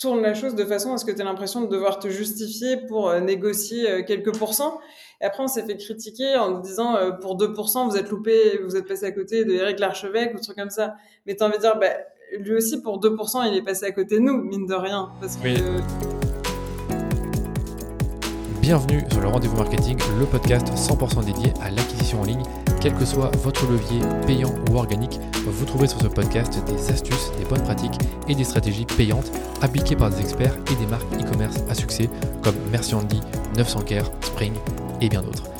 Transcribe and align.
tournes 0.00 0.22
la 0.22 0.34
chose 0.34 0.54
de 0.54 0.64
façon 0.64 0.94
à 0.94 0.98
ce 0.98 1.04
que 1.04 1.12
tu 1.12 1.20
aies 1.20 1.24
l'impression 1.24 1.60
de 1.60 1.66
devoir 1.66 1.98
te 1.98 2.08
justifier 2.08 2.78
pour 2.88 3.10
euh, 3.10 3.20
négocier 3.20 3.88
euh, 3.88 4.02
quelques 4.02 4.34
pourcents. 4.36 4.80
Après, 5.20 5.42
on 5.42 5.46
s'est 5.46 5.62
fait 5.62 5.76
critiquer 5.76 6.36
en 6.36 6.52
nous 6.52 6.62
disant 6.62 6.96
euh, 6.96 7.10
pour 7.12 7.36
2%, 7.36 7.88
vous 7.88 7.96
êtes 7.96 8.08
loupé, 8.08 8.58
vous 8.64 8.76
êtes 8.76 8.88
passé 8.88 9.04
à 9.04 9.12
côté 9.12 9.44
de 9.44 9.52
Eric 9.52 9.78
Larchevêque 9.78 10.34
ou 10.34 10.40
truc 10.40 10.56
comme 10.56 10.70
ça. 10.70 10.94
Mais 11.26 11.36
tu 11.36 11.44
as 11.44 11.46
envie 11.46 11.58
de 11.58 11.60
dire, 11.60 11.78
bah, 11.78 11.88
lui 12.38 12.54
aussi, 12.54 12.80
pour 12.80 12.98
2%, 12.98 13.46
il 13.46 13.56
est 13.56 13.62
passé 13.62 13.84
à 13.84 13.92
côté 13.92 14.16
de 14.16 14.22
nous, 14.22 14.42
mine 14.42 14.66
de 14.66 14.74
rien. 14.74 15.10
Que, 15.20 15.80
Bienvenue 18.62 19.02
sur 19.10 19.20
le 19.20 19.28
Rendez-vous 19.28 19.56
Marketing, 19.56 19.98
le 20.18 20.24
podcast 20.24 20.66
100% 20.68 21.26
dédié 21.26 21.52
à 21.60 21.70
l'acquisition 21.70 22.22
en 22.22 22.24
ligne. 22.24 22.42
Quel 22.80 22.94
que 22.94 23.04
soit 23.04 23.30
votre 23.36 23.66
levier 23.70 24.00
payant 24.26 24.54
ou 24.70 24.76
organique, 24.76 25.20
vous 25.46 25.64
trouverez 25.66 25.86
sur 25.86 26.00
ce 26.00 26.06
podcast 26.06 26.64
des 26.64 26.90
astuces, 26.90 27.30
des 27.38 27.44
bonnes 27.44 27.62
pratiques 27.62 27.98
et 28.26 28.34
des 28.34 28.44
stratégies 28.44 28.86
payantes 28.86 29.30
appliquées 29.60 29.96
par 29.96 30.08
des 30.08 30.20
experts 30.20 30.56
et 30.72 30.76
des 30.76 30.86
marques 30.86 31.12
e-commerce 31.12 31.58
à 31.68 31.74
succès 31.74 32.08
comme 32.42 32.56
Merci 32.72 32.94
Andy, 32.94 33.20
900 33.56 33.80
Care, 33.82 34.10
Spring 34.22 34.54
et 35.02 35.10
bien 35.10 35.22
d'autres. 35.22 35.59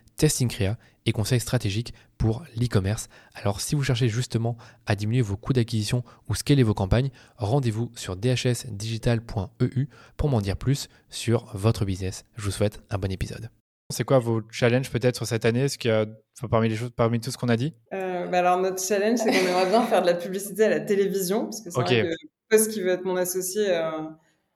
testing 0.21 0.49
créa 0.49 0.77
et 1.07 1.13
conseils 1.13 1.39
stratégiques 1.39 1.95
pour 2.19 2.43
l'e-commerce. 2.55 3.09
Alors 3.33 3.59
si 3.59 3.73
vous 3.73 3.81
cherchez 3.81 4.07
justement 4.07 4.55
à 4.85 4.95
diminuer 4.95 5.23
vos 5.23 5.35
coûts 5.35 5.51
d'acquisition 5.51 6.03
ou 6.29 6.35
scaler 6.35 6.61
vos 6.61 6.75
campagnes, 6.75 7.09
rendez-vous 7.37 7.91
sur 7.95 8.15
dhsdigital.eu 8.15 9.87
pour 10.17 10.29
m'en 10.29 10.39
dire 10.39 10.57
plus 10.57 10.89
sur 11.09 11.45
votre 11.55 11.85
business. 11.85 12.23
Je 12.35 12.43
vous 12.43 12.51
souhaite 12.51 12.83
un 12.91 12.99
bon 12.99 13.11
épisode. 13.11 13.49
C'est 13.91 14.03
quoi 14.03 14.19
vos 14.19 14.43
challenges 14.51 14.91
peut-être 14.91 15.15
sur 15.15 15.25
cette 15.25 15.43
année? 15.43 15.67
Ce 15.67 15.79
qu'il 15.79 15.89
y 15.89 15.93
a, 15.93 16.05
parmi, 16.51 16.69
les 16.69 16.75
choses, 16.75 16.91
parmi 16.95 17.19
tout 17.19 17.31
ce 17.31 17.37
qu'on 17.39 17.49
a 17.49 17.57
dit? 17.57 17.73
Euh, 17.91 18.27
bah 18.27 18.37
Alors 18.37 18.59
notre 18.59 18.81
challenge, 18.81 19.17
c'est 19.17 19.31
qu'on 19.31 19.47
aimerait 19.47 19.69
bien 19.69 19.81
faire 19.87 20.03
de 20.03 20.07
la 20.07 20.13
publicité 20.13 20.65
à 20.65 20.69
la 20.69 20.81
télévision, 20.81 21.45
parce 21.45 21.61
que 21.61 21.71
c'est 21.71 21.81
vrai 21.81 22.03
que 22.03 22.15
Post 22.47 22.71
qui 22.71 22.81
veut 22.81 22.91
être 22.91 23.05
mon 23.05 23.17
associé... 23.17 23.65
Euh, 23.69 23.89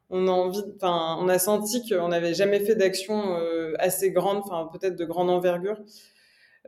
on 0.10 0.28
a 0.28 0.32
envie, 0.32 0.64
enfin, 0.76 1.18
on 1.20 1.28
a 1.28 1.40
senti 1.40 1.88
qu'on 1.88 2.10
n'avait 2.10 2.34
jamais 2.34 2.60
fait 2.60 2.76
d'action 2.76 3.38
euh, 3.38 3.74
assez 3.80 4.12
grande, 4.12 4.42
enfin 4.44 4.70
peut-être 4.72 4.96
de 4.96 5.06
grande 5.06 5.30
envergure. 5.30 5.78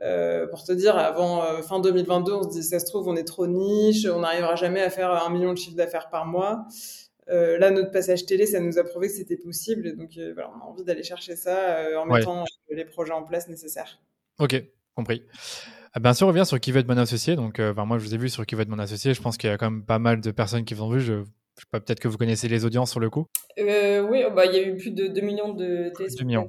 Euh, 0.00 0.46
pour 0.46 0.62
te 0.64 0.72
dire, 0.72 0.96
avant 0.96 1.42
euh, 1.42 1.62
fin 1.62 1.80
2022, 1.80 2.32
on 2.32 2.42
se 2.44 2.48
dit, 2.48 2.62
ça 2.62 2.78
se 2.78 2.86
trouve, 2.86 3.08
on 3.08 3.16
est 3.16 3.24
trop 3.24 3.46
niche, 3.46 4.06
on 4.06 4.20
n'arrivera 4.20 4.54
jamais 4.54 4.80
à 4.80 4.90
faire 4.90 5.10
un 5.10 5.30
million 5.30 5.52
de 5.52 5.58
chiffre 5.58 5.76
d'affaires 5.76 6.08
par 6.08 6.26
mois. 6.26 6.66
là, 7.28 7.70
notre 7.70 7.90
passage 7.90 8.26
télé, 8.26 8.46
ça 8.46 8.60
nous 8.60 8.78
a 8.78 8.84
prouvé 8.84 9.08
que 9.08 9.14
c'était 9.14 9.36
possible. 9.36 9.96
Donc, 9.96 10.10
voilà, 10.34 10.50
on 10.56 10.64
a 10.64 10.68
envie 10.68 10.84
d'aller 10.84 11.02
chercher 11.02 11.36
ça 11.36 11.78
en 11.96 12.06
mettant 12.06 12.44
les 12.70 12.84
projets 12.84 13.12
en 13.12 13.22
place 13.22 13.48
nécessaires. 13.48 14.00
Ok, 14.38 14.62
compris. 14.94 15.24
Ah, 15.94 16.00
bien 16.00 16.14
sûr, 16.14 16.26
on 16.26 16.30
revient 16.30 16.46
sur 16.46 16.60
qui 16.60 16.70
veut 16.70 16.80
être 16.80 16.88
mon 16.88 16.96
associé. 16.96 17.34
Donc, 17.34 17.58
moi, 17.58 17.98
je 17.98 18.04
vous 18.04 18.14
ai 18.14 18.18
vu 18.18 18.28
sur 18.28 18.46
qui 18.46 18.54
veut 18.54 18.62
être 18.62 18.68
mon 18.68 18.78
associé. 18.78 19.14
Je 19.14 19.22
pense 19.22 19.36
qu'il 19.36 19.50
y 19.50 19.52
a 19.52 19.58
quand 19.58 19.70
même 19.70 19.84
pas 19.84 19.98
mal 19.98 20.20
de 20.20 20.30
personnes 20.30 20.64
qui 20.64 20.74
vous 20.74 20.84
ont 20.84 20.90
vu. 20.90 21.00
Je 21.00 21.24
je 21.58 21.64
sais 21.64 21.68
pas, 21.70 21.80
peut-être 21.80 21.98
que 21.98 22.08
vous 22.08 22.16
connaissez 22.16 22.46
les 22.48 22.64
audiences 22.64 22.90
sur 22.90 23.00
le 23.00 23.10
coup? 23.10 23.26
Euh, 23.58 24.06
Oui, 24.08 24.22
bah, 24.34 24.46
il 24.46 24.54
y 24.54 24.58
a 24.58 24.62
eu 24.62 24.76
plus 24.76 24.92
de 24.92 25.08
2 25.08 25.20
millions 25.20 25.52
de 25.52 25.92
téléspectateurs. 25.96 26.46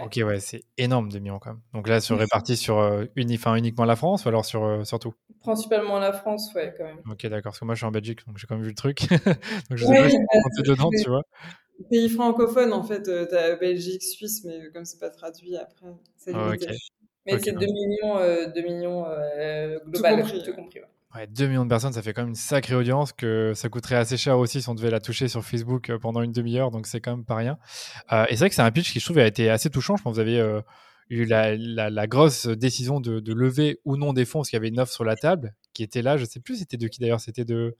Ok, 0.00 0.20
ouais, 0.24 0.40
c'est 0.40 0.62
énorme 0.78 1.08
2 1.10 1.18
millions 1.18 1.38
quand 1.38 1.50
même. 1.50 1.60
Donc 1.72 1.88
là, 1.88 2.00
sur 2.00 2.18
réparti 2.18 2.56
sur 2.56 2.78
euh, 2.78 3.04
uniquement 3.16 3.84
la 3.84 3.96
France 3.96 4.24
ou 4.24 4.28
alors 4.28 4.44
sur, 4.44 4.64
euh, 4.64 4.82
tout? 5.00 5.14
Principalement 5.40 5.98
la 5.98 6.12
France, 6.12 6.52
ouais, 6.54 6.72
quand 6.76 6.84
même. 6.84 7.00
Ok, 7.10 7.26
d'accord. 7.26 7.50
Parce 7.50 7.60
que 7.60 7.64
moi, 7.64 7.74
je 7.74 7.80
suis 7.80 7.86
en 7.86 7.90
Belgique, 7.90 8.26
donc 8.26 8.38
j'ai 8.38 8.46
quand 8.46 8.54
même 8.54 8.64
vu 8.64 8.70
le 8.70 8.76
truc. 8.76 9.08
donc 9.10 9.18
je 9.70 9.84
sais 9.84 9.94
pas, 9.94 10.08
je 10.08 10.14
suis 10.54 10.62
dedans, 10.62 10.90
tu 11.02 11.08
vois. 11.08 11.22
Pays 11.90 12.08
francophone, 12.08 12.72
en 12.72 12.84
fait, 12.84 13.08
euh, 13.08 13.26
tu 13.28 13.34
as 13.34 13.56
Belgique, 13.56 14.02
Suisse, 14.02 14.44
mais 14.44 14.70
comme 14.72 14.84
c'est 14.84 15.00
pas 15.00 15.10
traduit 15.10 15.56
après, 15.56 15.88
c'est 16.16 16.32
oh, 16.32 16.52
Mais 17.26 17.38
c'est 17.40 17.52
2 17.52 17.66
millions, 17.66 18.18
2 18.54 18.62
millions 18.62 19.04
global, 19.86 20.16
tout 20.16 20.22
compris. 20.22 20.42
Tout 20.44 20.52
compris 20.54 20.80
ouais. 20.80 20.86
Ouais, 21.14 21.28
2 21.28 21.46
millions 21.46 21.64
de 21.64 21.68
personnes, 21.68 21.92
ça 21.92 22.02
fait 22.02 22.12
quand 22.12 22.22
même 22.22 22.30
une 22.30 22.34
sacrée 22.34 22.74
audience 22.74 23.12
que 23.12 23.52
ça 23.54 23.68
coûterait 23.68 23.94
assez 23.94 24.16
cher 24.16 24.36
aussi 24.36 24.60
si 24.60 24.68
on 24.68 24.74
devait 24.74 24.90
la 24.90 24.98
toucher 24.98 25.28
sur 25.28 25.44
Facebook 25.44 25.90
euh, 25.90 25.98
pendant 25.98 26.22
une 26.22 26.32
demi-heure, 26.32 26.72
donc 26.72 26.88
c'est 26.88 27.00
quand 27.00 27.12
même 27.12 27.24
pas 27.24 27.36
rien. 27.36 27.56
Euh, 28.12 28.24
et 28.28 28.30
c'est 28.30 28.38
vrai 28.38 28.48
que 28.48 28.56
c'est 28.56 28.62
un 28.62 28.70
pitch 28.72 28.92
qui, 28.92 28.98
je 28.98 29.04
trouve, 29.04 29.18
a 29.18 29.26
été 29.26 29.48
assez 29.48 29.70
touchant. 29.70 29.96
Je 29.96 30.02
pense 30.02 30.10
que 30.10 30.14
vous 30.16 30.20
avez 30.20 30.40
euh, 30.40 30.60
eu 31.10 31.24
la, 31.24 31.54
la, 31.54 32.06
grosse 32.08 32.48
décision 32.48 32.98
de, 32.98 33.20
de, 33.20 33.32
lever 33.32 33.78
ou 33.84 33.96
non 33.96 34.12
des 34.12 34.24
fonds, 34.24 34.40
parce 34.40 34.50
qu'il 34.50 34.56
y 34.56 34.58
avait 34.60 34.68
une 34.68 34.80
offre 34.80 34.92
sur 34.92 35.04
la 35.04 35.14
table 35.14 35.54
qui 35.72 35.84
était 35.84 36.02
là. 36.02 36.16
Je 36.16 36.24
sais 36.24 36.40
plus 36.40 36.56
c'était 36.56 36.78
de 36.78 36.88
qui 36.88 37.00
d'ailleurs, 37.00 37.20
c'était 37.20 37.44
de. 37.44 37.76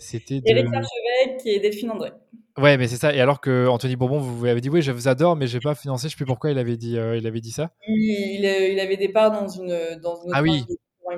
C'était 0.00 0.40
de... 0.40 0.42
Eric 0.46 0.66
Archevêque 0.66 1.46
et 1.46 1.60
Delphine 1.60 1.92
André. 1.92 2.10
Ouais, 2.58 2.78
mais 2.78 2.88
c'est 2.88 2.96
ça. 2.96 3.14
Et 3.14 3.20
alors 3.20 3.40
que 3.40 3.68
Anthony 3.68 3.94
Bourbon, 3.94 4.18
vous 4.18 4.44
avez 4.46 4.60
dit 4.60 4.70
oui, 4.70 4.82
je 4.82 4.90
vous 4.90 5.06
adore, 5.06 5.36
mais 5.36 5.46
je 5.46 5.56
n'ai 5.56 5.60
pas 5.60 5.76
financé. 5.76 6.08
Je 6.08 6.12
sais 6.12 6.16
plus 6.16 6.24
pourquoi 6.24 6.50
il 6.50 6.58
avait 6.58 6.76
dit, 6.76 6.94
il 6.94 7.26
avait 7.26 7.40
dit 7.40 7.52
ça. 7.52 7.70
Il, 7.86 8.44
il, 8.44 8.80
avait 8.80 8.96
des 8.96 9.10
parts 9.10 9.30
dans 9.30 9.46
une 9.46 10.00
dans 10.02 10.16
une 10.24 10.32
ah 10.32 10.42
oui. 10.42 10.64
ouais. 11.06 11.16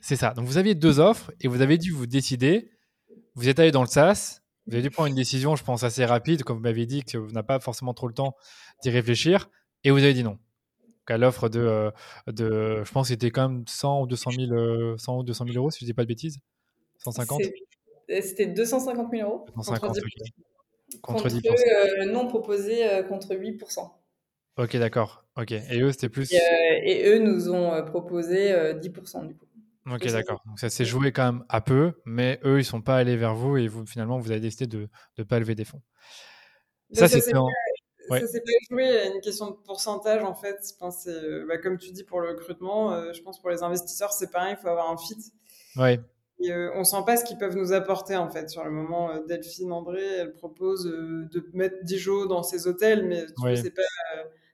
C'est 0.00 0.16
ça. 0.16 0.30
Donc, 0.30 0.46
vous 0.46 0.58
aviez 0.58 0.74
deux 0.74 1.00
offres 1.00 1.32
et 1.40 1.48
vous 1.48 1.60
avez 1.60 1.78
dû 1.78 1.92
vous 1.92 2.06
décider. 2.06 2.70
Vous 3.34 3.48
êtes 3.48 3.58
allé 3.58 3.70
dans 3.70 3.82
le 3.82 3.88
SaaS. 3.88 4.40
Vous 4.66 4.74
avez 4.74 4.82
dû 4.82 4.90
prendre 4.90 5.08
une 5.08 5.14
décision, 5.14 5.56
je 5.56 5.64
pense, 5.64 5.82
assez 5.82 6.04
rapide, 6.04 6.44
comme 6.44 6.58
vous 6.58 6.62
m'avez 6.62 6.84
dit, 6.84 7.02
que 7.02 7.16
vous 7.16 7.30
n'avez 7.32 7.46
pas 7.46 7.58
forcément 7.58 7.94
trop 7.94 8.06
le 8.06 8.14
temps 8.14 8.36
d'y 8.82 8.90
réfléchir. 8.90 9.48
Et 9.84 9.90
vous 9.90 9.98
avez 9.98 10.12
dit 10.12 10.22
non. 10.22 10.38
Donc, 10.82 11.10
à 11.10 11.16
l'offre 11.16 11.48
de, 11.48 11.60
euh, 11.60 11.90
de, 12.26 12.82
je 12.84 12.92
pense 12.92 13.08
que 13.08 13.14
c'était 13.14 13.30
quand 13.30 13.48
même 13.48 13.64
100 13.66 14.02
ou 14.02 14.06
200 14.06 14.30
000, 14.32 14.98
100 14.98 15.18
ou 15.18 15.22
200 15.22 15.46
000 15.46 15.56
euros, 15.56 15.70
si 15.70 15.80
je 15.80 15.84
ne 15.84 15.88
dis 15.88 15.94
pas 15.94 16.02
de 16.02 16.08
bêtises. 16.08 16.38
150 16.98 17.40
C'était 18.08 18.46
250 18.46 19.10
000 19.10 19.28
euros. 19.28 19.46
250, 19.56 19.96
contre 21.00 21.28
10%. 21.28 21.28
Contre, 21.28 21.28
10%. 21.28 22.02
Euh, 22.02 22.12
non 22.12 22.26
proposé 22.26 22.86
euh, 22.86 23.02
contre 23.02 23.34
8%. 23.34 23.90
Ok, 24.58 24.76
d'accord. 24.76 25.24
Ok. 25.36 25.52
Et 25.52 25.80
eux, 25.80 25.92
c'était 25.92 26.08
plus. 26.08 26.32
Et, 26.32 27.08
eux 27.08 27.20
nous 27.20 27.50
ont 27.50 27.82
proposé 27.84 28.52
10% 28.52 29.26
du 29.28 29.34
coup. 29.34 29.46
Ok, 29.90 30.06
d'accord. 30.06 30.42
Donc 30.46 30.58
ça 30.58 30.70
s'est 30.70 30.84
joué 30.84 31.12
quand 31.12 31.32
même 31.32 31.44
à 31.48 31.60
peu, 31.60 31.92
mais 32.04 32.40
eux, 32.44 32.58
ils 32.58 32.64
sont 32.64 32.82
pas 32.82 32.96
allés 32.96 33.16
vers 33.16 33.34
vous 33.34 33.56
et 33.56 33.68
vous, 33.68 33.86
finalement, 33.86 34.18
vous 34.18 34.30
avez 34.30 34.40
décidé 34.40 34.66
de 34.66 34.88
ne 35.18 35.24
pas 35.24 35.38
lever 35.38 35.54
des 35.54 35.64
fonds. 35.64 35.82
Ça, 36.92 37.08
c'est 37.08 37.34
en... 37.36 37.48
Ça 38.10 38.26
s'est 38.26 38.40
pas 38.40 38.52
joué 38.70 38.88
à 38.88 39.06
une 39.06 39.20
question 39.20 39.50
de 39.50 39.56
pourcentage, 39.66 40.22
en 40.22 40.34
fait. 40.34 40.56
Je 40.66 40.76
pense, 40.78 41.06
bah, 41.46 41.58
comme 41.58 41.78
tu 41.78 41.90
dis, 41.92 42.04
pour 42.04 42.20
le 42.20 42.30
recrutement, 42.30 42.92
euh, 42.92 43.12
je 43.12 43.22
pense 43.22 43.40
pour 43.40 43.50
les 43.50 43.62
investisseurs, 43.62 44.12
c'est 44.12 44.30
pareil, 44.30 44.56
il 44.58 44.62
faut 44.62 44.68
avoir 44.68 44.90
un 44.90 44.96
fit. 44.96 45.32
Ouais. 45.76 46.00
Et 46.40 46.52
euh, 46.52 46.70
on 46.74 46.84
sent 46.84 47.02
pas 47.04 47.16
ce 47.16 47.24
qu'ils 47.24 47.36
peuvent 47.36 47.56
nous 47.56 47.72
apporter, 47.72 48.16
en 48.16 48.30
fait. 48.30 48.48
Sur 48.48 48.64
le 48.64 48.70
moment, 48.70 49.10
euh, 49.10 49.18
Delphine 49.26 49.72
André, 49.72 50.04
elle 50.04 50.32
propose 50.32 50.84
de 50.84 51.50
mettre 51.52 51.76
Dijon 51.82 52.26
dans 52.26 52.42
ses 52.42 52.66
hôtels, 52.66 53.06
mais 53.06 53.26
c'est 53.56 53.74
pas, 53.74 53.82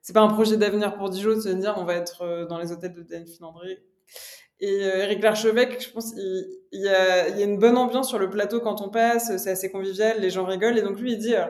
c'est 0.02 0.12
pas 0.12 0.22
un 0.22 0.28
projet 0.28 0.56
d'avenir 0.56 0.96
pour 0.96 1.10
Dijon 1.10 1.36
de 1.36 1.40
se 1.40 1.48
dire 1.50 1.74
on 1.76 1.84
va 1.84 1.94
être 1.94 2.46
dans 2.48 2.58
les 2.58 2.72
hôtels 2.72 2.92
de 2.92 3.02
Delphine 3.02 3.44
André 3.44 3.84
et 4.60 4.84
euh, 4.84 5.02
Eric 5.02 5.22
Larchevêque, 5.22 5.82
je 5.82 5.90
pense, 5.90 6.12
il, 6.16 6.80
y 6.80 6.88
a, 6.88 7.28
il, 7.28 7.38
y 7.38 7.42
a, 7.42 7.44
une 7.44 7.58
bonne 7.58 7.76
ambiance 7.76 8.08
sur 8.08 8.18
le 8.18 8.30
plateau 8.30 8.60
quand 8.60 8.80
on 8.80 8.88
passe, 8.88 9.36
c'est 9.36 9.50
assez 9.50 9.70
convivial, 9.70 10.20
les 10.20 10.30
gens 10.30 10.44
rigolent. 10.44 10.78
Et 10.78 10.82
donc 10.82 11.00
lui, 11.00 11.12
il 11.12 11.18
dit, 11.18 11.34
euh, 11.34 11.46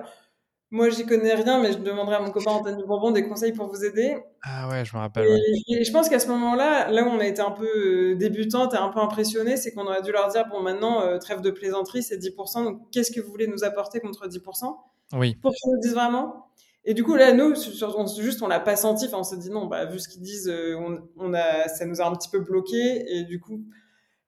moi, 0.71 0.89
j'y 0.89 1.05
connais 1.05 1.35
rien, 1.35 1.61
mais 1.61 1.73
je 1.73 1.79
demanderai 1.79 2.17
à 2.17 2.21
mon 2.21 2.31
copain 2.31 2.53
Anthony 2.53 2.83
Bourbon 2.83 3.11
des 3.11 3.29
conseils 3.29 3.53
pour 3.53 3.69
vous 3.69 3.85
aider. 3.85 4.17
Ah 4.43 4.69
ouais, 4.69 4.85
je 4.85 4.97
me 4.97 5.01
rappelle. 5.01 5.29
Et, 5.69 5.85
je 5.85 5.93
pense 5.93 6.09
qu'à 6.09 6.19
ce 6.19 6.29
moment-là, 6.29 6.91
là 6.91 7.05
où 7.05 7.09
on 7.09 7.21
a 7.21 7.27
été 7.27 7.43
un 7.43 7.51
peu 7.51 7.67
euh, 7.67 8.15
débutante 8.17 8.73
et 8.73 8.79
un 8.79 8.89
peu 8.89 9.01
impressionné, 9.01 9.57
c'est 9.57 9.73
qu'on 9.73 9.87
aurait 9.87 10.03
dû 10.03 10.11
leur 10.11 10.29
dire, 10.29 10.47
bon, 10.49 10.61
maintenant, 10.61 11.19
trêve 11.19 11.43
de 11.43 11.51
plaisanterie, 11.51 12.03
c'est 12.03 12.17
10%, 12.17 12.65
donc 12.65 12.91
qu'est-ce 12.91 13.13
que 13.13 13.21
vous 13.21 13.31
voulez 13.31 13.47
nous 13.47 13.65
apporter 13.65 14.01
contre 14.01 14.27
10% 14.27 14.77
Oui. 15.13 15.37
Pour 15.43 15.53
qu'ils 15.53 15.71
nous 15.73 15.81
disent 15.81 15.95
vraiment. 15.95 16.47
Et 16.84 16.95
du 16.95 17.03
coup, 17.03 17.15
là, 17.15 17.32
nous, 17.32 17.55
on, 17.82 18.06
juste, 18.06 18.43
on 18.43 18.47
l'a 18.47 18.61
pas 18.61 18.76
senti. 18.76 19.06
Enfin, 19.06 19.19
on 19.19 19.25
s'est 19.25 19.38
dit 19.38 19.50
non, 19.50 19.67
bah, 19.67 19.87
vu 19.87 19.99
ce 19.99 20.09
qu'ils 20.09 20.23
disent, 20.23 20.49
euh, 20.49 20.76
on, 21.17 21.32
a, 21.32 21.69
ça 21.69 21.87
nous 21.87 22.00
a 22.00 22.06
un 22.06 22.14
petit 22.14 22.29
peu 22.29 22.41
bloqué. 22.41 23.05
Et 23.09 23.25
du 23.25 23.41
coup, 23.41 23.62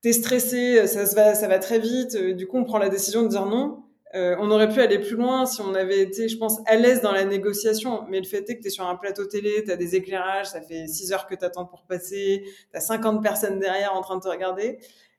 t'es 0.03 0.13
stressé, 0.13 0.87
ça, 0.87 1.05
va, 1.15 1.35
ça 1.35 1.49
va 1.49 1.59
très 1.59 1.79
vite. 1.79 2.17
Du 2.17 2.47
coup, 2.47 2.59
on 2.59 2.65
prend 2.65 2.79
la 2.79 2.89
décision 2.89 3.23
de 3.23 3.29
dire 3.29 3.47
non. 3.47 3.83
Euh, 4.15 4.35
on 4.39 4.51
aurait 4.51 4.69
pu 4.69 4.81
aller 4.81 4.99
plus 4.99 5.17
loin 5.17 5.45
si 5.45 5.61
on 5.61 5.75
avait 5.75 6.01
été, 6.01 6.29
je 6.29 6.39
pense, 6.39 6.61
à 6.67 6.77
l'aise 6.77 7.03
dans 7.03 7.13
la 7.13 7.25
négociation. 7.25 8.05
Mais 8.09 8.19
le 8.19 8.27
fait 8.27 8.49
est 8.49 8.57
que 8.57 8.63
tu 8.63 8.69
es 8.69 8.71
sur 8.71 8.87
un 8.87 8.97
plateau 8.97 9.27
télé, 9.27 9.65
tu 9.65 9.71
as 9.71 9.77
des 9.77 9.95
éclairages, 9.95 10.47
ça 10.47 10.63
fait 10.63 10.87
6 10.87 11.13
heures 11.13 11.27
que 11.27 11.35
tu 11.35 11.45
attends 11.45 11.67
pour 11.67 11.85
passer, 11.85 12.45
tu 12.71 12.77
as 12.77 12.81
50 12.81 13.23
personnes 13.23 13.59
derrière 13.59 13.95
en 13.95 14.01
train 14.01 14.17
de 14.17 14.23
te 14.23 14.29
regarder. 14.29 14.79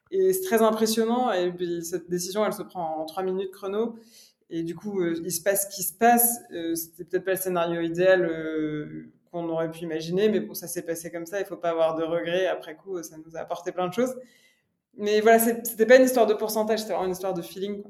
Et 0.09 0.33
c'est 0.33 0.41
très 0.41 0.61
impressionnant. 0.61 1.31
Et 1.31 1.51
puis, 1.51 1.83
cette 1.83 2.09
décision, 2.09 2.45
elle 2.45 2.53
se 2.53 2.63
prend 2.63 3.01
en 3.01 3.05
3 3.05 3.23
minutes 3.23 3.51
chrono. 3.51 3.95
Et 4.49 4.63
du 4.63 4.75
coup, 4.75 5.01
euh, 5.01 5.19
il 5.23 5.31
se 5.31 5.41
passe 5.41 5.69
ce 5.69 5.75
qui 5.75 5.83
se 5.83 5.93
passe. 5.93 6.39
Euh, 6.53 6.75
c'était 6.75 7.03
peut-être 7.03 7.25
pas 7.25 7.31
le 7.31 7.37
scénario 7.37 7.81
idéal 7.81 8.25
euh, 8.25 9.11
qu'on 9.31 9.47
aurait 9.49 9.69
pu 9.69 9.79
imaginer, 9.79 10.29
mais 10.29 10.39
bon, 10.39 10.53
ça 10.53 10.67
s'est 10.67 10.83
passé 10.83 11.11
comme 11.11 11.25
ça. 11.25 11.39
Il 11.39 11.45
faut 11.45 11.57
pas 11.57 11.71
avoir 11.71 11.95
de 11.95 12.03
regrets. 12.03 12.47
Après 12.47 12.75
coup, 12.75 13.01
ça 13.03 13.17
nous 13.17 13.35
a 13.35 13.39
apporté 13.39 13.71
plein 13.71 13.87
de 13.87 13.93
choses. 13.93 14.15
Mais 14.97 15.21
voilà, 15.21 15.39
c'était 15.39 15.85
pas 15.85 15.97
une 15.97 16.05
histoire 16.05 16.25
de 16.25 16.33
pourcentage, 16.33 16.79
c'était 16.79 16.93
vraiment 16.93 17.05
une 17.05 17.11
histoire 17.11 17.33
de 17.33 17.41
feeling. 17.41 17.83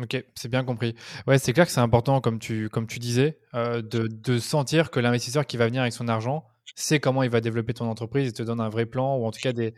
Ok, 0.00 0.24
c'est 0.34 0.48
bien 0.48 0.64
compris. 0.64 0.94
Ouais, 1.26 1.38
c'est 1.38 1.52
clair 1.52 1.66
que 1.66 1.72
c'est 1.72 1.80
important, 1.80 2.20
comme 2.20 2.38
tu, 2.38 2.68
comme 2.68 2.86
tu 2.86 2.98
disais, 2.98 3.38
euh, 3.54 3.80
de, 3.80 4.08
de, 4.08 4.38
sentir 4.38 4.90
que 4.90 4.98
l'investisseur 4.98 5.46
qui 5.46 5.56
va 5.56 5.66
venir 5.66 5.82
avec 5.82 5.92
son 5.92 6.08
argent 6.08 6.44
sait 6.74 6.98
comment 6.98 7.22
il 7.22 7.30
va 7.30 7.40
développer 7.40 7.74
ton 7.74 7.88
entreprise 7.88 8.28
et 8.28 8.32
te 8.32 8.42
donne 8.42 8.60
un 8.60 8.68
vrai 8.68 8.86
plan 8.86 9.16
ou 9.16 9.24
en 9.24 9.30
tout 9.30 9.38
cas 9.40 9.52
des, 9.52 9.74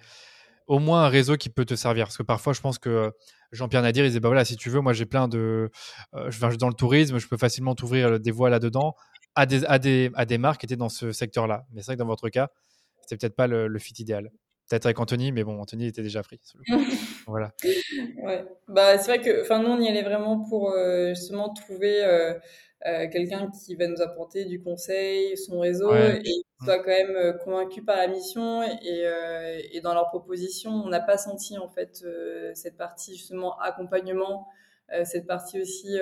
au 0.66 0.78
moins 0.78 1.04
un 1.04 1.08
réseau 1.08 1.36
qui 1.36 1.48
peut 1.48 1.64
te 1.64 1.74
servir. 1.74 2.06
Parce 2.06 2.16
que 2.16 2.22
parfois, 2.22 2.52
je 2.52 2.60
pense 2.60 2.78
que 2.78 3.12
Jean-Pierre 3.52 3.82
Nadir, 3.82 4.04
il 4.04 4.08
disait 4.08 4.20
bah 4.20 4.28
voilà, 4.28 4.44
si 4.44 4.56
tu 4.56 4.70
veux, 4.70 4.80
moi 4.80 4.92
j'ai 4.92 5.06
plein 5.06 5.28
de. 5.28 5.70
Euh, 6.14 6.30
je 6.30 6.38
vais 6.40 6.56
dans 6.56 6.68
le 6.68 6.74
tourisme, 6.74 7.18
je 7.18 7.28
peux 7.28 7.36
facilement 7.36 7.74
t'ouvrir 7.74 8.18
des 8.20 8.30
voies 8.30 8.50
là-dedans 8.50 8.94
à 9.34 9.46
des, 9.46 9.64
à, 9.66 9.78
des, 9.78 10.10
à 10.14 10.24
des 10.24 10.38
marques 10.38 10.60
qui 10.60 10.66
étaient 10.66 10.76
dans 10.76 10.88
ce 10.88 11.12
secteur-là. 11.12 11.66
Mais 11.72 11.82
c'est 11.82 11.86
vrai 11.86 11.96
que 11.96 12.00
dans 12.00 12.06
votre 12.06 12.28
cas, 12.28 12.48
c'était 13.02 13.16
peut-être 13.16 13.36
pas 13.36 13.46
le, 13.46 13.68
le 13.68 13.78
fit 13.78 13.94
idéal 13.98 14.30
peut-être 14.68 14.86
avec 14.86 14.98
Anthony, 14.98 15.32
mais 15.32 15.44
bon, 15.44 15.60
Anthony 15.60 15.86
était 15.86 16.02
déjà 16.02 16.22
pris. 16.22 16.40
voilà. 17.26 17.52
Ouais. 18.22 18.44
Bah, 18.68 18.98
c'est 18.98 19.16
vrai 19.16 19.20
que, 19.20 19.42
enfin, 19.42 19.62
nous, 19.62 19.68
on 19.68 19.80
y 19.80 19.88
allait 19.88 20.02
vraiment 20.02 20.40
pour 20.48 20.72
euh, 20.72 21.10
justement 21.10 21.52
trouver 21.52 22.04
euh, 22.04 22.34
euh, 22.84 23.08
quelqu'un 23.10 23.50
qui 23.50 23.74
va 23.74 23.86
nous 23.86 24.02
apporter 24.02 24.44
du 24.44 24.60
conseil, 24.62 25.36
son 25.36 25.60
réseau, 25.60 25.94
et 25.94 26.20
qui 26.22 26.44
soit 26.64 26.78
quand 26.78 26.90
même 26.90 27.38
convaincu 27.44 27.82
par 27.82 27.96
la 27.96 28.08
mission 28.08 28.62
et, 28.62 29.04
et 29.72 29.80
dans 29.80 29.94
leur 29.94 30.08
proposition. 30.08 30.70
On 30.70 30.88
n'a 30.88 31.00
pas 31.00 31.18
senti 31.18 31.56
en 31.58 31.68
fait 31.68 32.04
cette 32.54 32.76
partie 32.76 33.16
justement 33.16 33.58
accompagnement, 33.58 34.48
cette 35.04 35.26
partie 35.26 35.60
aussi 35.60 35.96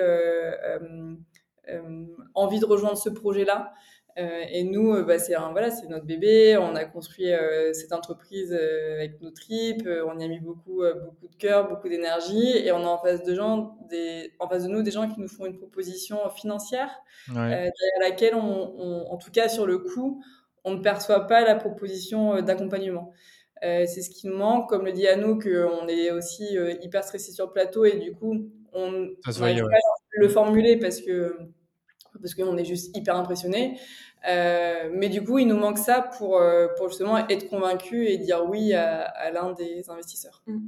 envie 2.33 2.59
de 2.59 2.65
rejoindre 2.65 2.97
ce 2.97 3.09
projet-là. 3.09 3.73
Euh, 4.17 4.43
et 4.49 4.63
nous, 4.63 4.93
euh, 4.93 5.03
bah, 5.03 5.19
c'est 5.19 5.35
voilà, 5.35 5.71
c'est 5.71 5.87
notre 5.87 6.05
bébé. 6.05 6.57
On 6.57 6.75
a 6.75 6.85
construit 6.85 7.33
euh, 7.33 7.73
cette 7.73 7.91
entreprise 7.91 8.53
avec 8.53 9.21
nos 9.21 9.31
tripes. 9.31 9.87
on 9.87 10.19
y 10.19 10.23
a 10.23 10.27
mis 10.27 10.39
beaucoup, 10.39 10.83
beaucoup 11.03 11.27
de 11.27 11.35
cœur, 11.35 11.67
beaucoup 11.67 11.89
d'énergie. 11.89 12.57
Et 12.57 12.71
on 12.71 12.77
a 12.77 12.87
en 12.87 12.97
face 12.97 13.23
de 13.23 13.35
gens, 13.35 13.77
des, 13.89 14.33
en 14.39 14.47
face 14.47 14.63
de 14.63 14.69
nous, 14.69 14.81
des 14.83 14.91
gens 14.91 15.09
qui 15.09 15.19
nous 15.19 15.27
font 15.27 15.45
une 15.45 15.57
proposition 15.57 16.29
financière 16.29 16.89
derrière 17.27 17.71
laquelle, 17.99 18.35
on, 18.35 19.05
en 19.09 19.17
tout 19.17 19.31
cas 19.31 19.49
sur 19.49 19.65
le 19.65 19.79
coup, 19.79 20.23
on 20.63 20.75
ne 20.75 20.81
perçoit 20.81 21.27
pas 21.27 21.43
la 21.43 21.55
proposition 21.55 22.41
d'accompagnement. 22.41 23.11
c'est 23.61 24.01
ce 24.01 24.09
qui 24.09 24.27
nous 24.27 24.37
manque, 24.37 24.69
comme 24.69 24.85
le 24.85 24.93
dit 24.93 25.07
Anno, 25.07 25.37
qu'on 25.37 25.87
est 25.87 26.11
aussi 26.11 26.57
hyper 26.81 27.03
stressé 27.03 27.31
sur 27.31 27.47
le 27.47 27.51
plateau 27.51 27.83
et 27.85 27.97
du 27.97 28.13
coup, 28.13 28.49
on 28.71 28.91
n'arrive 28.91 29.63
pas 29.63 29.75
à 29.75 30.19
le 30.19 30.29
formuler 30.29 30.77
parce 30.77 31.01
que 31.01 31.37
parce 32.21 32.35
qu'on 32.35 32.57
est 32.57 32.65
juste 32.65 32.95
hyper 32.95 33.15
impressionné. 33.15 33.79
Euh, 34.27 34.89
mais 34.91 35.09
du 35.09 35.23
coup, 35.23 35.37
il 35.39 35.47
nous 35.47 35.57
manque 35.57 35.77
ça 35.77 36.09
pour, 36.17 36.37
euh, 36.37 36.67
pour 36.77 36.89
justement 36.89 37.17
être 37.27 37.47
convaincu 37.49 38.07
et 38.07 38.17
dire 38.17 38.45
oui 38.49 38.73
à, 38.73 39.31
l'un 39.31 39.53
des 39.53 39.89
investisseurs. 39.89 40.43
Mmh. 40.47 40.59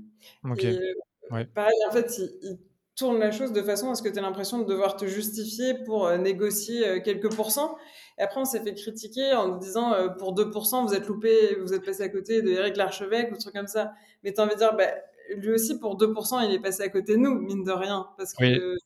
Euh, 0.46 1.44
pareil, 1.54 1.78
en 1.90 1.92
fait, 1.92 2.18
il, 2.18 2.60
tourne 2.96 3.20
la 3.20 3.30
chose 3.30 3.54
de 3.54 3.62
façon 3.62 3.92
à 3.92 3.96
ce 3.96 4.02
que 4.02 4.10
tu 4.10 4.18
aies 4.18 4.24
l'impression 4.24 4.58
de 4.58 4.64
devoir 4.64 4.96
te 4.96 5.06
justifier 5.06 5.76
pour 5.86 6.10
négocier 6.18 7.04
quelques 7.04 7.32
pourcents. 7.32 7.78
Et 8.18 8.24
après, 8.24 8.42
on 8.42 8.46
s'est 8.46 8.60
fait 8.60 8.74
critiquer 8.74 9.36
en 9.36 9.50
nous 9.50 9.60
disant 9.60 9.94
pour 10.18 10.34
2%, 10.34 10.88
vous 10.88 10.96
êtes 10.96 11.06
loupé, 11.06 11.58
vous 11.62 11.76
êtes 11.76 11.86
passé 11.86 12.02
à 12.02 12.10
côté 12.10 12.42
de 12.42 12.50
Eric 12.50 12.76
Larchevêque 12.76 13.32
ou 13.32 13.38
truc 13.38 13.54
comme 13.54 13.68
ça. 13.68 13.92
Mais 14.24 14.34
tu 14.34 14.42
as 14.42 14.46
envie 14.46 14.56
de 14.56 14.58
dire, 14.58 14.76
bah, 14.76 14.88
lui 15.36 15.52
aussi, 15.52 15.78
pour 15.80 15.96
2%, 15.96 16.44
il 16.48 16.56
est 16.56 16.60
passé 16.60 16.82
à 16.82 16.90
côté 16.90 17.14
de 17.14 17.20
nous, 17.20 17.36
mine 17.40 17.64
de 17.64 17.72
rien. 17.72 18.08
Parce 18.18 18.34
que 18.34 18.78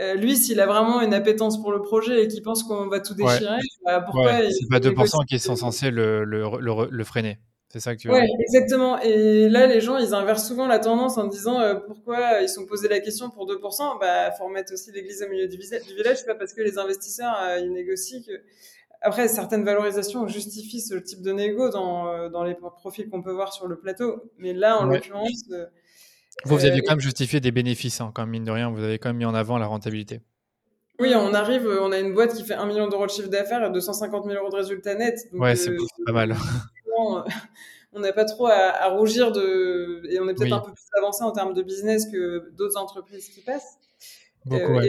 euh, 0.00 0.14
lui, 0.14 0.36
s'il 0.36 0.58
a 0.60 0.66
vraiment 0.66 1.02
une 1.02 1.12
appétence 1.12 1.60
pour 1.60 1.70
le 1.70 1.82
projet 1.82 2.24
et 2.24 2.28
qu'il 2.28 2.42
pense 2.42 2.62
qu'on 2.62 2.88
va 2.88 3.00
tout 3.00 3.14
déchirer, 3.14 3.58
bah, 3.84 4.00
pourquoi 4.00 4.38
C'est 4.50 4.68
pas 4.70 4.78
2% 4.78 5.26
qui 5.26 5.38
sont 5.38 5.56
censés 5.56 5.90
le, 5.90 6.24
le, 6.24 6.44
le, 6.90 7.04
freiner. 7.04 7.38
C'est 7.68 7.80
ça 7.80 7.94
que 7.94 8.00
tu 8.00 8.08
veux 8.08 8.14
Ouais, 8.14 8.26
exactement. 8.40 8.98
Et 9.00 9.48
là, 9.50 9.66
les 9.66 9.80
gens, 9.80 9.98
ils 9.98 10.14
inversent 10.14 10.48
souvent 10.48 10.66
la 10.66 10.78
tendance 10.78 11.18
en 11.18 11.26
disant 11.26 11.60
euh, 11.60 11.74
pourquoi 11.74 12.40
ils 12.40 12.48
sont 12.48 12.64
posés 12.64 12.88
la 12.88 13.00
question 13.00 13.28
pour 13.28 13.46
2%. 13.46 14.00
Bah, 14.00 14.30
faut 14.32 14.44
remettre 14.44 14.72
aussi 14.72 14.92
l'église 14.92 15.22
au 15.22 15.28
milieu 15.28 15.46
du, 15.46 15.58
du 15.58 15.94
village. 15.94 16.24
pas 16.24 16.34
parce 16.34 16.54
que 16.54 16.62
les 16.62 16.78
investisseurs 16.78 17.36
euh, 17.42 17.58
ils 17.58 17.72
négocient 17.72 18.20
que. 18.22 18.32
Après, 19.04 19.26
certaines 19.26 19.64
valorisations 19.64 20.28
justifient 20.28 20.80
ce 20.80 20.94
type 20.94 21.22
de 21.22 21.32
négo 21.32 21.70
dans, 21.70 22.30
dans 22.30 22.44
les 22.44 22.54
profils 22.54 23.10
qu'on 23.10 23.20
peut 23.20 23.32
voir 23.32 23.52
sur 23.52 23.66
le 23.66 23.76
plateau. 23.76 24.30
Mais 24.38 24.52
là, 24.52 24.78
en 24.78 24.84
l'occurrence, 24.84 25.42
vous, 26.44 26.56
vous 26.56 26.64
aviez 26.64 26.80
euh, 26.80 26.82
quand 26.84 26.92
même 26.92 27.00
justifié 27.00 27.40
des 27.40 27.52
bénéfices, 27.52 28.00
hein, 28.00 28.10
quand 28.14 28.22
même, 28.22 28.30
mine 28.30 28.44
de 28.44 28.50
rien. 28.50 28.70
Vous 28.70 28.82
avez 28.82 28.98
quand 28.98 29.10
même 29.10 29.18
mis 29.18 29.24
en 29.24 29.34
avant 29.34 29.58
la 29.58 29.66
rentabilité. 29.66 30.20
Oui, 31.00 31.12
on 31.14 31.34
arrive, 31.34 31.66
on 31.66 31.92
a 31.92 31.98
une 31.98 32.14
boîte 32.14 32.34
qui 32.34 32.44
fait 32.44 32.54
1 32.54 32.66
million 32.66 32.88
d'euros 32.88 33.06
de 33.06 33.10
chiffre 33.10 33.28
d'affaires 33.28 33.64
et 33.64 33.70
250 33.70 34.24
000 34.24 34.36
euros 34.36 34.50
de 34.50 34.56
résultats 34.56 34.94
nets. 34.94 35.28
ouais, 35.32 35.56
c'est 35.56 35.70
euh, 35.70 35.78
pas 36.06 36.12
mal. 36.12 36.36
on 37.92 38.00
n'a 38.00 38.12
pas 38.12 38.24
trop 38.24 38.46
à, 38.46 38.88
rougir 38.88 39.32
de. 39.32 40.02
Et 40.10 40.20
on 40.20 40.28
est 40.28 40.34
peut-être 40.34 40.52
un 40.52 40.60
peu 40.60 40.72
plus 40.72 40.84
avancé 40.98 41.24
en 41.24 41.32
termes 41.32 41.54
de 41.54 41.62
business 41.62 42.06
que 42.06 42.50
d'autres 42.56 42.78
entreprises 42.78 43.28
qui 43.28 43.40
passent. 43.40 43.78
Beaucoup, 44.44 44.78
euh, 44.78 44.88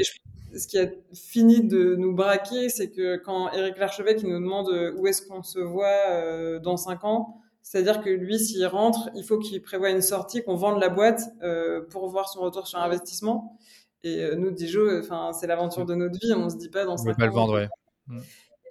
ce 0.55 0.67
qui 0.67 0.77
a 0.79 0.87
fini 1.13 1.61
de 1.61 1.95
nous 1.95 2.13
braquer, 2.13 2.69
c'est 2.69 2.89
que 2.89 3.17
quand 3.17 3.51
Eric 3.53 3.77
Larchevêque 3.77 4.23
nous 4.23 4.39
demande 4.39 4.69
où 4.97 5.07
est-ce 5.07 5.25
qu'on 5.25 5.43
se 5.43 5.59
voit 5.59 6.59
dans 6.59 6.77
5 6.77 7.03
ans, 7.05 7.42
c'est-à-dire 7.63 8.01
que 8.01 8.09
lui, 8.09 8.37
s'il 8.37 8.65
rentre, 8.67 9.09
il 9.15 9.23
faut 9.23 9.39
qu'il 9.39 9.61
prévoie 9.61 9.89
une 9.89 10.01
sortie, 10.01 10.43
qu'on 10.43 10.55
vende 10.55 10.81
la 10.81 10.89
boîte 10.89 11.21
euh, 11.41 11.81
pour 11.89 12.07
voir 12.09 12.27
son 12.27 12.41
retour 12.41 12.67
sur 12.67 12.77
investissement. 12.77 13.57
Et 14.03 14.21
euh, 14.21 14.35
nous, 14.35 14.51
Dijon, 14.51 14.99
enfin, 14.99 15.31
c'est 15.31 15.47
l'aventure 15.47 15.85
de 15.85 15.95
notre 15.95 16.19
vie. 16.19 16.33
On 16.33 16.49
se 16.49 16.57
dit 16.57 16.69
pas 16.69 16.83
dans. 16.83 16.97
On 17.01 17.05
ne 17.05 17.13
pas 17.13 17.25
le 17.25 17.31
vendre, 17.31 17.53
ouais. 17.53 17.69
Mm. 18.07 18.19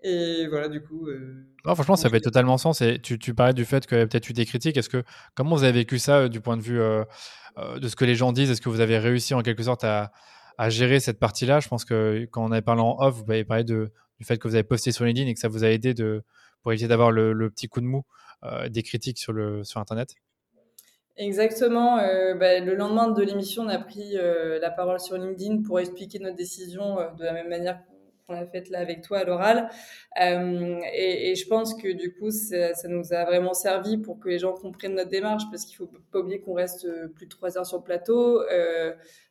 Et 0.04 0.46
voilà, 0.46 0.68
du 0.68 0.82
coup. 0.82 1.08
Euh, 1.08 1.46
non, 1.64 1.74
franchement, 1.74 1.96
ça 1.96 2.10
fait 2.10 2.20
totalement 2.20 2.58
sens. 2.58 2.82
Et 2.82 3.00
tu, 3.02 3.18
tu 3.18 3.34
parlais 3.34 3.54
du 3.54 3.64
fait 3.64 3.86
qu'il 3.86 3.96
y 3.96 4.00
avait 4.00 4.06
peut-être 4.06 4.28
eu 4.28 4.34
des 4.34 4.44
critiques. 4.44 4.76
Est-ce 4.76 4.90
que 4.90 5.02
comment 5.34 5.56
vous 5.56 5.64
avez 5.64 5.72
vécu 5.72 5.98
ça 5.98 6.28
du 6.28 6.42
point 6.42 6.58
de 6.58 6.62
vue 6.62 6.78
de 6.78 7.88
ce 7.88 7.96
que 7.96 8.04
les 8.04 8.14
gens 8.14 8.32
disent? 8.32 8.50
Est-ce 8.50 8.60
que 8.60 8.68
vous 8.68 8.80
avez 8.80 8.98
réussi 8.98 9.32
en 9.32 9.40
quelque 9.40 9.62
sorte 9.62 9.84
à, 9.84 10.12
à 10.58 10.68
gérer 10.68 11.00
cette 11.00 11.18
partie-là? 11.18 11.60
Je 11.60 11.68
pense 11.68 11.86
que 11.86 12.28
quand 12.30 12.44
on 12.44 12.52
avait 12.52 12.62
parlé 12.62 12.82
en 12.82 12.96
off, 12.98 13.22
vous 13.24 13.32
avez 13.32 13.44
parlé 13.44 13.64
de, 13.64 13.90
du 14.18 14.26
fait 14.26 14.36
que 14.36 14.46
vous 14.46 14.54
avez 14.54 14.64
posté 14.64 14.92
sur 14.92 15.06
LinkedIn 15.06 15.30
et 15.30 15.34
que 15.34 15.40
ça 15.40 15.48
vous 15.48 15.64
a 15.64 15.68
aidé 15.68 15.94
de, 15.94 16.22
pour 16.62 16.72
éviter 16.72 16.88
d'avoir 16.88 17.10
le, 17.10 17.32
le, 17.32 17.50
petit 17.50 17.68
coup 17.68 17.80
de 17.80 17.86
mou. 17.86 18.04
Euh, 18.44 18.68
des 18.68 18.82
critiques 18.82 19.18
sur, 19.18 19.32
le, 19.32 19.62
sur 19.62 19.80
Internet 19.80 20.16
Exactement. 21.16 21.98
Euh, 21.98 22.34
bah, 22.34 22.58
le 22.58 22.74
lendemain 22.74 23.08
de 23.08 23.22
l'émission, 23.22 23.62
on 23.62 23.68
a 23.68 23.78
pris 23.78 24.16
euh, 24.16 24.58
la 24.58 24.70
parole 24.70 24.98
sur 24.98 25.16
LinkedIn 25.16 25.62
pour 25.62 25.78
expliquer 25.78 26.18
notre 26.18 26.36
décision 26.36 26.96
de 27.16 27.22
la 27.22 27.32
même 27.34 27.48
manière 27.48 27.80
qu'on 28.26 28.32
l'a 28.32 28.46
faite 28.46 28.68
là 28.68 28.80
avec 28.80 29.02
toi 29.02 29.18
à 29.18 29.24
l'oral. 29.24 29.68
Et, 30.18 31.30
et, 31.30 31.34
je 31.36 31.46
pense 31.46 31.74
que 31.74 31.92
du 31.92 32.14
coup, 32.14 32.30
ça, 32.30 32.74
ça, 32.74 32.88
nous 32.88 33.12
a 33.12 33.24
vraiment 33.24 33.54
servi 33.54 33.96
pour 33.96 34.18
que 34.18 34.28
les 34.28 34.40
gens 34.40 34.54
comprennent 34.54 34.94
notre 34.94 35.10
démarche, 35.10 35.44
parce 35.50 35.64
qu'il 35.64 35.76
faut 35.76 35.90
pas 36.10 36.18
oublier 36.18 36.40
qu'on 36.40 36.54
reste 36.54 36.88
plus 37.14 37.26
de 37.26 37.30
trois 37.30 37.56
heures 37.58 37.66
sur 37.66 37.78
le 37.78 37.84
plateau. 37.84 38.42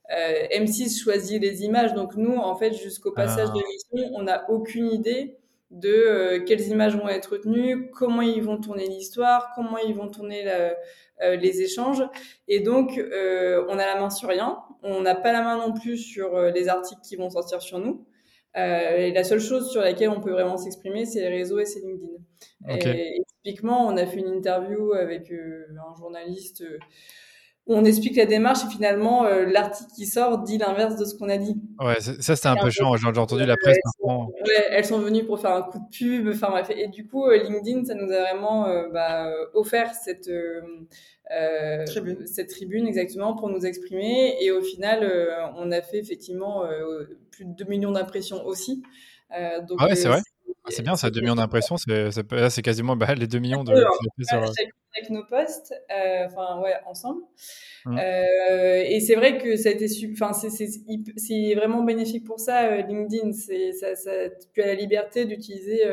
M6 0.09 1.01
choisit 1.01 1.41
les 1.41 1.63
images, 1.63 1.93
donc 1.95 2.15
nous, 2.15 2.35
en 2.35 2.55
fait, 2.55 2.71
jusqu'au 2.73 3.11
passage 3.11 3.49
ah. 3.49 3.53
de 3.53 3.59
l'émission, 3.59 4.15
on 4.17 4.23
n'a 4.23 4.49
aucune 4.49 4.89
idée 4.89 5.40
de 5.71 5.89
euh, 5.89 6.39
quelles 6.45 6.67
images 6.67 6.95
vont 6.95 7.07
être 7.07 7.31
retenues, 7.31 7.89
comment 7.91 8.21
ils 8.21 8.43
vont 8.43 8.57
tourner 8.59 8.87
l'histoire, 8.87 9.51
comment 9.55 9.77
ils 9.77 9.95
vont 9.95 10.09
tourner 10.09 10.43
euh, 10.47 11.35
les 11.37 11.61
échanges. 11.61 12.03
Et 12.47 12.59
donc, 12.59 12.97
euh, 12.97 13.65
on 13.69 13.79
a 13.79 13.85
la 13.85 13.99
main 13.99 14.09
sur 14.09 14.29
rien. 14.29 14.59
On 14.83 15.01
n'a 15.01 15.15
pas 15.15 15.31
la 15.31 15.41
main 15.41 15.57
non 15.57 15.73
plus 15.73 15.97
sur 15.97 16.39
les 16.41 16.67
articles 16.67 17.01
qui 17.01 17.15
vont 17.15 17.29
sortir 17.29 17.61
sur 17.61 17.79
nous. 17.79 18.05
et 18.55 19.11
la 19.13 19.23
seule 19.23 19.39
chose 19.39 19.71
sur 19.71 19.81
laquelle 19.81 20.09
on 20.09 20.19
peut 20.19 20.31
vraiment 20.31 20.57
s'exprimer, 20.57 21.05
c'est 21.05 21.21
les 21.21 21.29
réseaux 21.29 21.59
et 21.59 21.65
c'est 21.65 21.79
LinkedIn. 21.79 22.17
Et, 22.67 23.21
typiquement, 23.43 23.87
on 23.87 23.95
a 23.95 24.05
fait 24.05 24.19
une 24.19 24.33
interview 24.33 24.93
avec 24.93 25.31
un 25.31 25.95
journaliste 25.97 26.63
on 27.73 27.85
explique 27.85 28.15
la 28.15 28.25
démarche 28.25 28.59
et 28.65 28.69
finalement 28.69 29.25
euh, 29.25 29.45
l'article 29.45 29.91
qui 29.95 30.05
sort 30.05 30.39
dit 30.39 30.57
l'inverse 30.57 30.95
de 30.95 31.05
ce 31.05 31.15
qu'on 31.15 31.29
a 31.29 31.37
dit. 31.37 31.55
Ouais, 31.79 31.99
ça 31.99 32.35
c'était 32.35 32.47
un 32.47 32.55
peu 32.55 32.69
chiant. 32.69 32.95
J'ai 32.95 33.07
entendu 33.07 33.45
la 33.45 33.57
presse. 33.57 33.77
elles 34.69 34.85
sont 34.85 34.99
venues 34.99 35.25
pour 35.25 35.39
faire 35.39 35.51
un 35.51 35.61
coup 35.63 35.79
de 35.79 35.97
pub. 35.97 36.27
Enfin 36.29 36.49
bref. 36.49 36.69
Et 36.75 36.87
du 36.87 37.07
coup, 37.07 37.25
euh, 37.25 37.37
LinkedIn, 37.37 37.85
ça 37.85 37.95
nous 37.95 38.11
a 38.11 38.21
vraiment 38.21 38.67
euh, 38.67 38.89
bah, 38.89 39.31
offert 39.53 39.93
cette 39.93 40.29
tribune. 41.87 42.27
cette 42.27 42.49
tribune 42.49 42.87
exactement 42.87 43.35
pour 43.35 43.49
nous 43.49 43.65
exprimer. 43.65 44.35
Et 44.41 44.51
au 44.51 44.61
final, 44.61 45.09
on 45.57 45.71
a 45.71 45.81
fait 45.81 45.99
effectivement 45.99 46.63
plus 47.31 47.45
de 47.45 47.53
2 47.53 47.65
millions 47.65 47.91
d'impressions 47.91 48.45
aussi. 48.45 48.83
donc, 49.67 49.77
ah 49.79 49.87
ouais, 49.87 49.95
c'est 49.95 50.07
vrai. 50.07 50.21
C'est 50.69 50.83
bien, 50.83 50.95
ça, 50.95 51.09
2 51.09 51.21
millions 51.21 51.35
d'impressions. 51.35 51.75
C'est 51.77 52.61
quasiment 52.61 52.95
bah, 52.95 53.13
les 53.15 53.27
2 53.27 53.39
millions 53.39 53.63
de 53.63 53.73
avec 54.97 55.09
nos 55.09 55.23
posts, 55.23 55.73
euh, 55.89 56.25
enfin 56.25 56.59
ouais, 56.61 56.75
ensemble. 56.85 57.21
Mmh. 57.85 57.97
Euh, 57.97 58.83
et 58.85 58.99
c'est 58.99 59.15
vrai 59.15 59.37
que 59.37 59.55
ça 59.55 59.69
a 59.69 59.71
été, 59.71 59.87
enfin 60.11 60.33
c'est 60.33 61.55
vraiment 61.55 61.83
bénéfique 61.83 62.25
pour 62.25 62.39
ça. 62.39 62.65
Euh, 62.65 62.81
LinkedIn, 62.81 63.31
c'est 63.31 63.71
ça, 63.71 63.95
ça, 63.95 64.11
tu 64.53 64.61
as 64.61 64.67
la 64.67 64.75
liberté 64.75 65.25
d'utiliser 65.25 65.83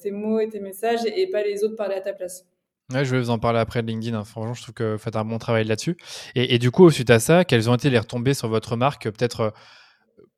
tes 0.00 0.10
mots 0.10 0.40
et 0.40 0.48
tes 0.48 0.60
messages 0.60 1.00
et, 1.04 1.28
pas 1.28 1.42
les 1.42 1.64
autres 1.64 1.76
parler 1.76 1.96
à 1.96 2.00
ta 2.00 2.12
place. 2.12 2.46
Ouais, 2.94 3.04
je 3.04 3.16
vais 3.16 3.20
vous 3.20 3.30
en 3.30 3.40
parler 3.40 3.58
après 3.58 3.82
de 3.82 3.88
LinkedIn. 3.88 4.16
Hein. 4.16 4.24
Franchement, 4.24 4.54
je 4.54 4.62
trouve 4.62 4.74
que 4.74 4.92
vous 4.92 4.98
faites 4.98 5.16
un 5.16 5.24
bon 5.24 5.38
travail 5.38 5.64
là-dessus. 5.64 5.96
Et, 6.36 6.54
et, 6.54 6.58
du 6.60 6.70
coup, 6.70 6.88
suite 6.90 7.10
à 7.10 7.18
ça, 7.18 7.44
quelles 7.44 7.68
ont 7.68 7.74
été 7.74 7.90
les 7.90 7.98
retombées 7.98 8.34
sur 8.34 8.48
votre 8.48 8.76
marque 8.76 9.10
Peut-être 9.10 9.52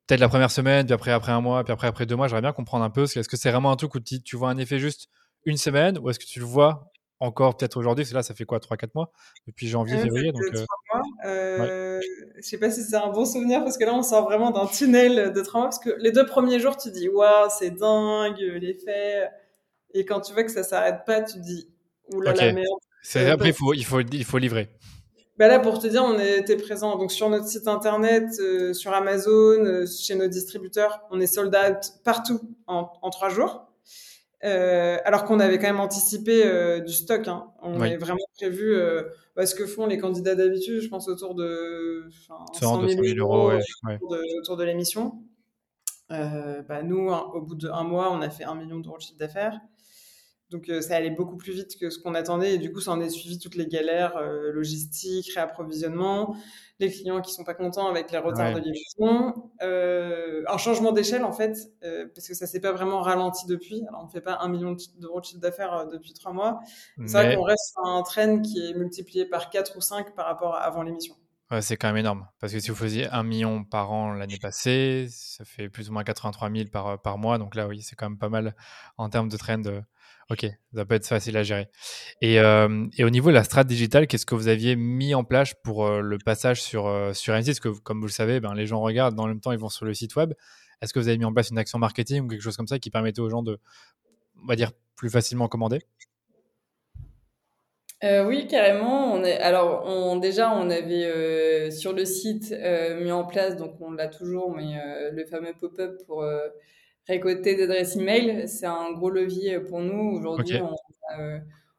peut-être 0.09 0.21
la 0.21 0.29
première 0.29 0.49
semaine, 0.49 0.87
puis 0.87 0.93
après, 0.93 1.11
après 1.11 1.31
un 1.31 1.39
mois, 1.39 1.63
puis 1.63 1.71
après, 1.71 1.87
après 1.87 2.07
deux 2.07 2.15
mois. 2.15 2.27
J'aimerais 2.27 2.41
bien 2.41 2.51
comprendre 2.51 2.83
un 2.83 2.89
peu. 2.89 3.03
Est-ce 3.03 3.29
que 3.29 3.37
c'est 3.37 3.51
vraiment 3.51 3.71
un 3.71 3.75
truc 3.75 3.93
où 3.93 3.99
tu 3.99 4.35
vois 4.35 4.49
un 4.49 4.57
effet 4.57 4.79
juste 4.79 5.07
une 5.45 5.57
semaine 5.57 5.99
ou 5.99 6.09
est-ce 6.09 6.17
que 6.17 6.25
tu 6.25 6.39
le 6.39 6.45
vois 6.45 6.91
encore 7.19 7.57
peut-être 7.57 7.77
aujourd'hui, 7.77 8.03
parce 8.03 8.11
que 8.11 8.15
là, 8.15 8.23
ça 8.23 8.33
fait 8.33 8.45
quoi 8.45 8.59
3-4 8.59 8.91
mois? 8.95 9.11
Depuis 9.45 9.67
janvier, 9.67 9.97
février 9.97 10.31
donc, 10.31 10.41
mois. 10.53 11.01
Euh, 11.25 11.99
Je 12.37 12.41
sais 12.41 12.57
pas 12.57 12.71
si 12.71 12.81
c'est 12.81 12.95
un 12.95 13.09
bon 13.09 13.25
souvenir, 13.25 13.61
parce 13.61 13.77
que 13.77 13.83
là, 13.83 13.93
on 13.93 14.01
sort 14.01 14.23
vraiment 14.23 14.51
d'un 14.51 14.65
tunnel 14.67 15.31
de 15.33 15.41
3 15.41 15.59
mois, 15.59 15.69
parce 15.69 15.79
que 15.79 15.95
les 15.99 16.11
deux 16.11 16.25
premiers 16.25 16.59
jours, 16.59 16.77
tu 16.77 16.89
dis, 16.91 17.09
waouh, 17.09 17.49
c'est 17.49 17.71
dingue, 17.71 18.39
l'effet. 18.39 19.29
Et 19.93 20.05
quand 20.05 20.21
tu 20.21 20.33
vois 20.33 20.43
que 20.43 20.51
ça 20.51 20.63
s'arrête 20.63 21.03
pas, 21.05 21.21
tu 21.21 21.39
dis, 21.39 21.67
oulala, 22.13 22.35
là 22.35 22.45
la 22.47 22.53
merde. 22.53 23.31
après, 23.33 23.49
il 23.49 23.53
faut, 23.53 23.73
il, 23.73 23.85
faut, 23.85 23.99
il 23.99 24.25
faut 24.25 24.37
livrer. 24.37 24.69
Bah 25.39 25.47
là, 25.47 25.57
pour 25.59 25.79
te 25.79 25.87
dire, 25.87 26.03
on 26.03 26.19
était 26.19 26.57
présent 26.57 26.97
donc 26.97 27.13
sur 27.13 27.29
notre 27.29 27.47
site 27.47 27.65
internet, 27.69 28.25
euh, 28.41 28.73
sur 28.73 28.91
Amazon, 28.93 29.63
euh, 29.63 29.85
chez 29.87 30.15
nos 30.15 30.27
distributeurs. 30.27 30.99
On 31.11 31.21
est 31.21 31.27
sold 31.27 31.55
out 31.55 31.93
partout 32.03 32.41
en, 32.67 32.91
en 33.01 33.09
trois 33.09 33.29
jours. 33.29 33.65
Euh, 34.43 34.97
alors 35.05 35.23
qu'on 35.23 35.39
avait 35.39 35.57
quand 35.57 35.67
même 35.67 35.79
anticipé 35.79 36.81
du 36.85 36.91
stock. 36.91 37.29
Hein. 37.29 37.45
On 37.61 37.79
avait 37.79 37.95
vraiment 37.95 38.19
prévu 38.37 38.77
bah, 39.37 39.45
ce 39.45 39.55
que 39.55 39.65
font 39.65 39.85
les 39.85 39.97
candidats 39.97 40.35
d'habitude, 40.35 40.81
je 40.81 40.89
pense 40.89 41.07
autour 41.07 41.35
de 41.35 42.09
100 42.59 42.87
000, 42.89 43.01
euros, 43.17 43.51
autour 44.41 44.57
de, 44.57 44.63
l'émission. 44.65 45.23
Bah, 46.09 46.83
nous, 46.83 47.09
au 47.09 47.41
bout 47.41 47.55
d'un 47.55 47.83
mois, 47.83 48.11
on 48.11 48.21
a 48.21 48.29
fait 48.29 48.43
un 48.43 48.55
million 48.55 48.79
d'euros 48.79 48.97
de 48.97 49.03
chiffre 49.03 49.19
d'affaires. 49.19 49.57
Donc 50.49 50.67
euh, 50.69 50.81
ça 50.81 50.95
allait 50.95 51.11
beaucoup 51.11 51.37
plus 51.37 51.53
vite 51.53 51.77
que 51.79 51.91
ce 51.91 51.99
qu'on 51.99 52.15
attendait 52.15 52.55
et 52.55 52.57
du 52.57 52.71
coup 52.71 52.81
ça 52.81 52.91
en 52.91 52.99
est 52.99 53.09
suivi 53.09 53.37
toutes 53.37 53.55
les 53.55 53.67
galères 53.67 54.17
euh, 54.17 54.51
logistiques, 54.51 55.31
réapprovisionnement, 55.33 56.35
les 56.79 56.89
clients 56.89 57.21
qui 57.21 57.31
sont 57.31 57.43
pas 57.43 57.53
contents 57.53 57.87
avec 57.87 58.11
les 58.11 58.17
retards 58.17 58.53
de 58.53 58.59
livraison, 58.59 59.51
euh, 59.61 60.43
un 60.47 60.57
changement 60.57 60.91
d'échelle 60.91 61.23
en 61.23 61.33
fait 61.33 61.55
parce 62.15 62.27
que 62.27 62.33
ça 62.33 62.47
s'est 62.47 62.61
pas 62.61 62.71
vraiment 62.71 63.01
ralenti 63.01 63.45
depuis. 63.45 63.83
Alors 63.87 64.03
on 64.05 64.07
fait 64.07 64.21
pas 64.21 64.39
un 64.41 64.47
million 64.47 64.75
d'euros 64.97 65.19
de 65.19 65.25
chiffre 65.25 65.41
d'affaires 65.41 65.87
depuis 65.87 66.13
trois 66.13 66.33
mois. 66.33 66.59
C'est 67.05 67.13
vrai 67.13 67.35
qu'on 67.35 67.43
reste 67.43 67.73
sur 67.73 67.85
un 67.85 68.01
train 68.01 68.41
qui 68.41 68.65
est 68.65 68.73
multiplié 68.73 69.25
par 69.25 69.51
quatre 69.51 69.77
ou 69.77 69.81
cinq 69.81 70.15
par 70.15 70.25
rapport 70.25 70.55
à 70.55 70.61
avant 70.61 70.81
l'émission. 70.81 71.15
Ouais, 71.51 71.63
c'est 71.63 71.77
quand 71.77 71.87
même 71.87 71.97
énorme. 71.97 72.27
Parce 72.39 72.53
que 72.53 72.59
si 72.59 72.69
vous 72.69 72.75
faisiez 72.75 73.07
un 73.09 73.23
million 73.23 73.63
par 73.63 73.91
an 73.91 74.13
l'année 74.13 74.37
passée, 74.37 75.07
ça 75.09 75.43
fait 75.45 75.67
plus 75.67 75.89
ou 75.89 75.93
moins 75.93 76.03
83 76.03 76.51
000 76.51 76.69
par, 76.71 77.01
par 77.01 77.17
mois. 77.17 77.39
Donc 77.39 77.55
là, 77.55 77.67
oui, 77.67 77.81
c'est 77.81 77.95
quand 77.95 78.07
même 78.07 78.19
pas 78.19 78.29
mal 78.29 78.55
en 78.97 79.09
termes 79.09 79.29
de 79.29 79.37
trend. 79.37 79.63
Ok, 80.31 80.45
ça 80.75 80.85
peut 80.85 80.93
être 80.93 81.07
facile 81.07 81.35
à 81.37 81.43
gérer. 81.43 81.69
Et, 82.21 82.39
euh, 82.39 82.85
et 82.99 83.03
au 83.03 83.09
niveau 83.09 83.29
de 83.29 83.33
la 83.33 83.43
strat 83.43 83.63
digitale, 83.63 84.05
qu'est-ce 84.05 84.27
que 84.27 84.35
vous 84.35 84.47
aviez 84.47 84.75
mis 84.75 85.15
en 85.15 85.23
place 85.23 85.55
pour 85.63 85.87
euh, 85.87 86.01
le 86.01 86.19
passage 86.19 86.61
sur, 86.61 86.85
euh, 86.85 87.13
sur 87.13 87.33
M6 87.33 87.45
Parce 87.45 87.59
que, 87.59 87.69
comme 87.69 87.99
vous 87.99 88.05
le 88.05 88.11
savez, 88.11 88.39
ben, 88.39 88.53
les 88.53 88.67
gens 88.67 88.79
regardent, 88.79 89.15
dans 89.15 89.25
le 89.25 89.33
même 89.33 89.41
temps, 89.41 89.51
ils 89.51 89.57
vont 89.57 89.69
sur 89.69 89.85
le 89.85 89.93
site 89.95 90.15
web. 90.15 90.33
Est-ce 90.83 90.93
que 90.93 90.99
vous 90.99 91.07
avez 91.07 91.17
mis 91.17 91.25
en 91.25 91.33
place 91.33 91.49
une 91.49 91.57
action 91.57 91.79
marketing 91.79 92.21
ou 92.21 92.27
quelque 92.27 92.43
chose 92.43 92.57
comme 92.57 92.67
ça 92.67 92.77
qui 92.77 92.91
permettait 92.91 93.21
aux 93.21 93.29
gens 93.29 93.41
de, 93.41 93.57
on 94.43 94.45
va 94.45 94.55
dire, 94.55 94.71
plus 94.95 95.09
facilement 95.09 95.47
commander? 95.47 95.79
Oui, 98.01 98.47
carrément. 98.47 99.13
On 99.13 99.23
est... 99.25 99.39
Alors, 99.39 99.83
on... 99.85 100.15
déjà, 100.17 100.53
on 100.53 100.69
avait 100.69 101.69
sur 101.71 101.91
le 101.91 102.05
site 102.05 102.55
mis 103.01 103.11
en 103.11 103.25
place, 103.25 103.57
donc 103.57 103.81
on 103.81 103.91
l'a 103.91 104.07
toujours, 104.07 104.55
mais 104.55 104.79
le 105.11 105.25
fameux 105.25 105.53
pop-up 105.59 105.99
pour 106.05 106.23
récolter 107.07 107.55
des 107.55 107.63
adresses 107.63 107.95
email, 107.95 108.47
c'est 108.47 108.65
un 108.65 108.93
gros 108.93 109.09
levier 109.09 109.59
pour 109.59 109.79
nous. 109.79 110.17
Aujourd'hui, 110.17 110.59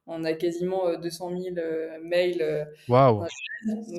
on, 0.06 0.24
a 0.24 0.32
quasiment 0.32 0.96
200 0.98 1.30
000 1.38 1.56
mails. 2.02 2.68
Waouh! 2.88 3.26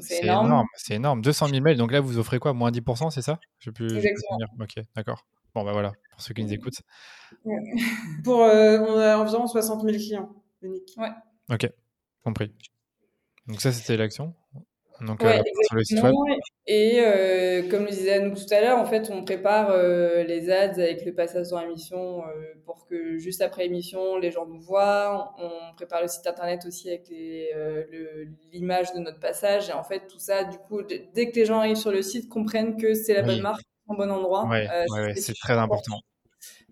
C'est 0.01 0.23
énorme. 0.23 0.65
C'est 0.75 0.95
énorme. 0.95 1.21
200 1.21 1.47
000 1.47 1.61
mails. 1.61 1.77
Donc 1.77 1.91
là, 1.91 2.01
vous 2.01 2.17
offrez 2.17 2.39
quoi? 2.39 2.53
Moins 2.53 2.71
10%, 2.71 3.11
c'est 3.11 3.21
ça? 3.21 3.39
Je 3.59 3.69
peux, 3.69 3.85
Exactement. 3.85 4.37
ok, 4.59 4.83
d'accord. 4.95 5.25
Bon, 5.53 5.63
bah 5.65 5.73
voilà, 5.73 5.91
pour 6.11 6.21
ceux 6.21 6.33
qui 6.33 6.43
nous 6.43 6.53
écoutent. 6.53 6.81
Pour, 8.23 8.41
euh, 8.41 8.79
on 8.79 8.97
a 8.97 9.17
environ 9.17 9.47
60 9.47 9.81
000 9.83 9.97
clients 9.97 10.29
uniques. 10.61 10.93
Ouais. 10.97 11.09
Ok, 11.49 11.69
compris. 12.23 12.53
Donc 13.47 13.59
ça, 13.59 13.71
c'était 13.73 13.97
l'action? 13.97 14.33
Donc, 15.05 15.23
euh, 15.23 15.41
sur 15.67 15.75
le 15.75 15.83
site 15.83 16.01
web. 16.03 16.13
Et 16.67 16.99
euh, 16.99 17.67
comme 17.69 17.85
le 17.85 17.89
disait 17.89 18.19
nous 18.19 18.35
tout 18.35 18.53
à 18.53 18.61
l'heure, 18.61 18.77
en 18.77 18.85
fait, 18.85 19.09
on 19.11 19.23
prépare 19.23 19.71
euh, 19.71 20.23
les 20.23 20.51
ads 20.51 20.73
avec 20.73 21.03
le 21.05 21.13
passage 21.13 21.49
dans 21.49 21.59
l'émission 21.61 22.23
pour 22.65 22.85
que 22.85 23.17
juste 23.17 23.41
après 23.41 23.63
l'émission, 23.63 24.17
les 24.17 24.31
gens 24.31 24.45
nous 24.45 24.59
voient. 24.59 25.33
On 25.39 25.75
prépare 25.75 26.01
le 26.01 26.07
site 26.07 26.27
internet 26.27 26.65
aussi 26.65 26.89
avec 26.89 27.09
l'image 28.51 28.93
de 28.93 28.99
notre 28.99 29.19
passage. 29.19 29.69
Et 29.69 29.73
en 29.73 29.83
fait, 29.83 30.07
tout 30.07 30.19
ça, 30.19 30.43
du 30.43 30.57
coup, 30.57 30.81
dès 30.83 31.31
que 31.31 31.35
les 31.35 31.45
gens 31.45 31.59
arrivent 31.59 31.75
sur 31.75 31.91
le 31.91 32.01
site, 32.01 32.29
comprennent 32.29 32.77
que 32.77 32.93
c'est 32.93 33.13
la 33.13 33.23
bonne 33.23 33.41
marque, 33.41 33.63
au 33.87 33.95
bon 33.95 34.11
endroit. 34.11 34.47
Ouais, 34.47 34.67
c'est 35.15 35.35
très 35.35 35.57
important 35.57 35.99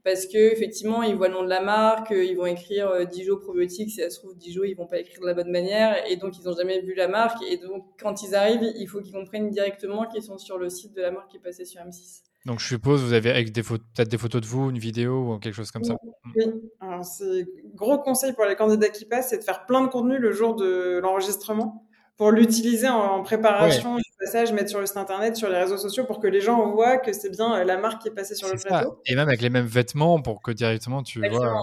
parce 0.09 0.25
que 0.25 0.37
effectivement 0.37 1.03
ils 1.03 1.15
voient 1.15 1.27
le 1.27 1.35
nom 1.35 1.43
de 1.43 1.49
la 1.49 1.61
marque, 1.61 2.09
ils 2.09 2.35
vont 2.35 2.47
écrire 2.47 2.87
euh, 2.89 3.05
Dijon 3.05 3.37
probiotique, 3.37 3.91
si 3.91 3.97
ça 3.97 4.09
se 4.09 4.19
trouve 4.19 4.35
Dijon 4.35 4.63
ils 4.63 4.75
vont 4.75 4.87
pas 4.87 4.97
écrire 4.97 5.21
de 5.21 5.27
la 5.27 5.35
bonne 5.35 5.51
manière 5.51 5.95
et 6.09 6.15
donc 6.15 6.37
ils 6.39 6.49
ont 6.49 6.55
jamais 6.55 6.81
vu 6.81 6.95
la 6.95 7.07
marque 7.07 7.37
et 7.47 7.57
donc 7.57 7.85
quand 7.99 8.23
ils 8.23 8.33
arrivent 8.33 8.63
il 8.75 8.87
faut 8.87 9.01
qu'ils 9.01 9.13
comprennent 9.13 9.51
directement 9.51 10.07
qu'ils 10.07 10.23
sont 10.23 10.39
sur 10.39 10.57
le 10.57 10.69
site 10.69 10.95
de 10.95 11.01
la 11.01 11.11
marque 11.11 11.29
qui 11.29 11.37
est 11.37 11.41
passée 11.41 11.65
sur 11.65 11.79
M6. 11.81 12.23
Donc 12.45 12.59
je 12.59 12.67
suppose 12.67 13.01
vous 13.03 13.13
avez 13.13 13.29
avec 13.29 13.51
des 13.51 13.61
peut-être 13.61 14.09
des 14.09 14.17
photos 14.17 14.41
de 14.41 14.47
vous, 14.47 14.69
une 14.69 14.79
vidéo 14.79 15.33
ou 15.35 15.39
quelque 15.39 15.53
chose 15.53 15.71
comme 15.71 15.83
ça. 15.83 15.95
Oui, 16.35 16.45
alors 16.79 17.03
c'est 17.03 17.45
gros 17.75 17.99
conseil 17.99 18.33
pour 18.33 18.45
les 18.45 18.55
candidats 18.55 18.89
qui 18.89 19.05
passent, 19.05 19.29
c'est 19.29 19.39
de 19.39 19.43
faire 19.43 19.65
plein 19.67 19.81
de 19.83 19.89
contenu 19.89 20.17
le 20.17 20.31
jour 20.31 20.55
de 20.55 20.99
l'enregistrement 21.03 21.85
pour 22.17 22.31
l'utiliser 22.31 22.89
en, 22.89 23.23
préparation 23.23 23.97
passage, 24.19 24.51
mettre 24.51 24.69
sur 24.69 24.79
le 24.79 24.85
site 24.85 24.97
internet, 24.97 25.35
sur 25.35 25.49
les 25.49 25.57
réseaux 25.57 25.77
sociaux, 25.77 26.05
pour 26.05 26.19
que 26.19 26.27
les 26.27 26.41
gens 26.41 26.69
voient 26.71 26.97
que 26.97 27.13
c'est 27.13 27.29
bien 27.29 27.55
euh, 27.55 27.63
la 27.63 27.77
marque 27.77 28.01
qui 28.01 28.07
est 28.09 28.13
passée 28.13 28.35
sur 28.35 28.47
le 28.47 28.59
plateau. 28.59 29.01
Et 29.05 29.15
même 29.15 29.27
avec 29.27 29.41
les 29.41 29.49
mêmes 29.49 29.65
vêtements, 29.65 30.21
pour 30.21 30.41
que 30.41 30.51
directement 30.51 31.03
tu 31.03 31.19
vois. 31.27 31.55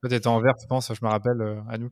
Peut-être 0.00 0.20
étais 0.20 0.28
en 0.28 0.40
vert, 0.40 0.54
je 0.58 0.66
pense, 0.66 0.90
je 0.94 1.04
me 1.04 1.10
rappelle, 1.10 1.42
euh, 1.42 1.60
à 1.68 1.76
nous. 1.76 1.90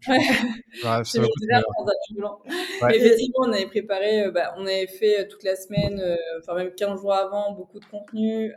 Ouais. 2.81 2.97
Effectivement, 2.97 3.41
on 3.41 3.53
avait 3.53 3.67
préparé, 3.67 4.23
euh, 4.23 4.31
bah, 4.31 4.55
on 4.57 4.63
avait 4.65 4.87
fait 4.87 5.21
euh, 5.21 5.25
toute 5.29 5.43
la 5.43 5.57
semaine, 5.57 6.03
enfin 6.39 6.55
même 6.55 6.75
15 6.75 7.03
jours 7.03 7.13
avant, 7.13 7.53
beaucoup 7.53 7.79
de 7.79 7.85
contenu. 7.85 8.55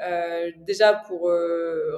déjà 0.66 0.94
pour 0.94 1.30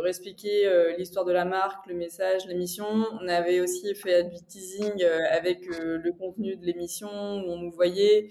réexpliquer 0.02 0.96
l'histoire 0.98 1.26
de 1.26 1.32
la 1.32 1.46
marque, 1.46 1.86
le 1.88 1.94
message, 1.94 2.48
l'émission. 2.48 2.86
On 3.22 3.28
avait 3.28 3.60
aussi 3.60 3.94
fait 3.94 4.24
du 4.24 4.44
teasing 4.48 5.04
avec 5.32 5.66
le 5.68 6.12
contenu 6.18 6.56
de 6.56 6.66
l'émission, 6.66 7.08
où 7.08 7.52
on 7.52 7.58
nous 7.58 7.72
voyait. 7.72 8.30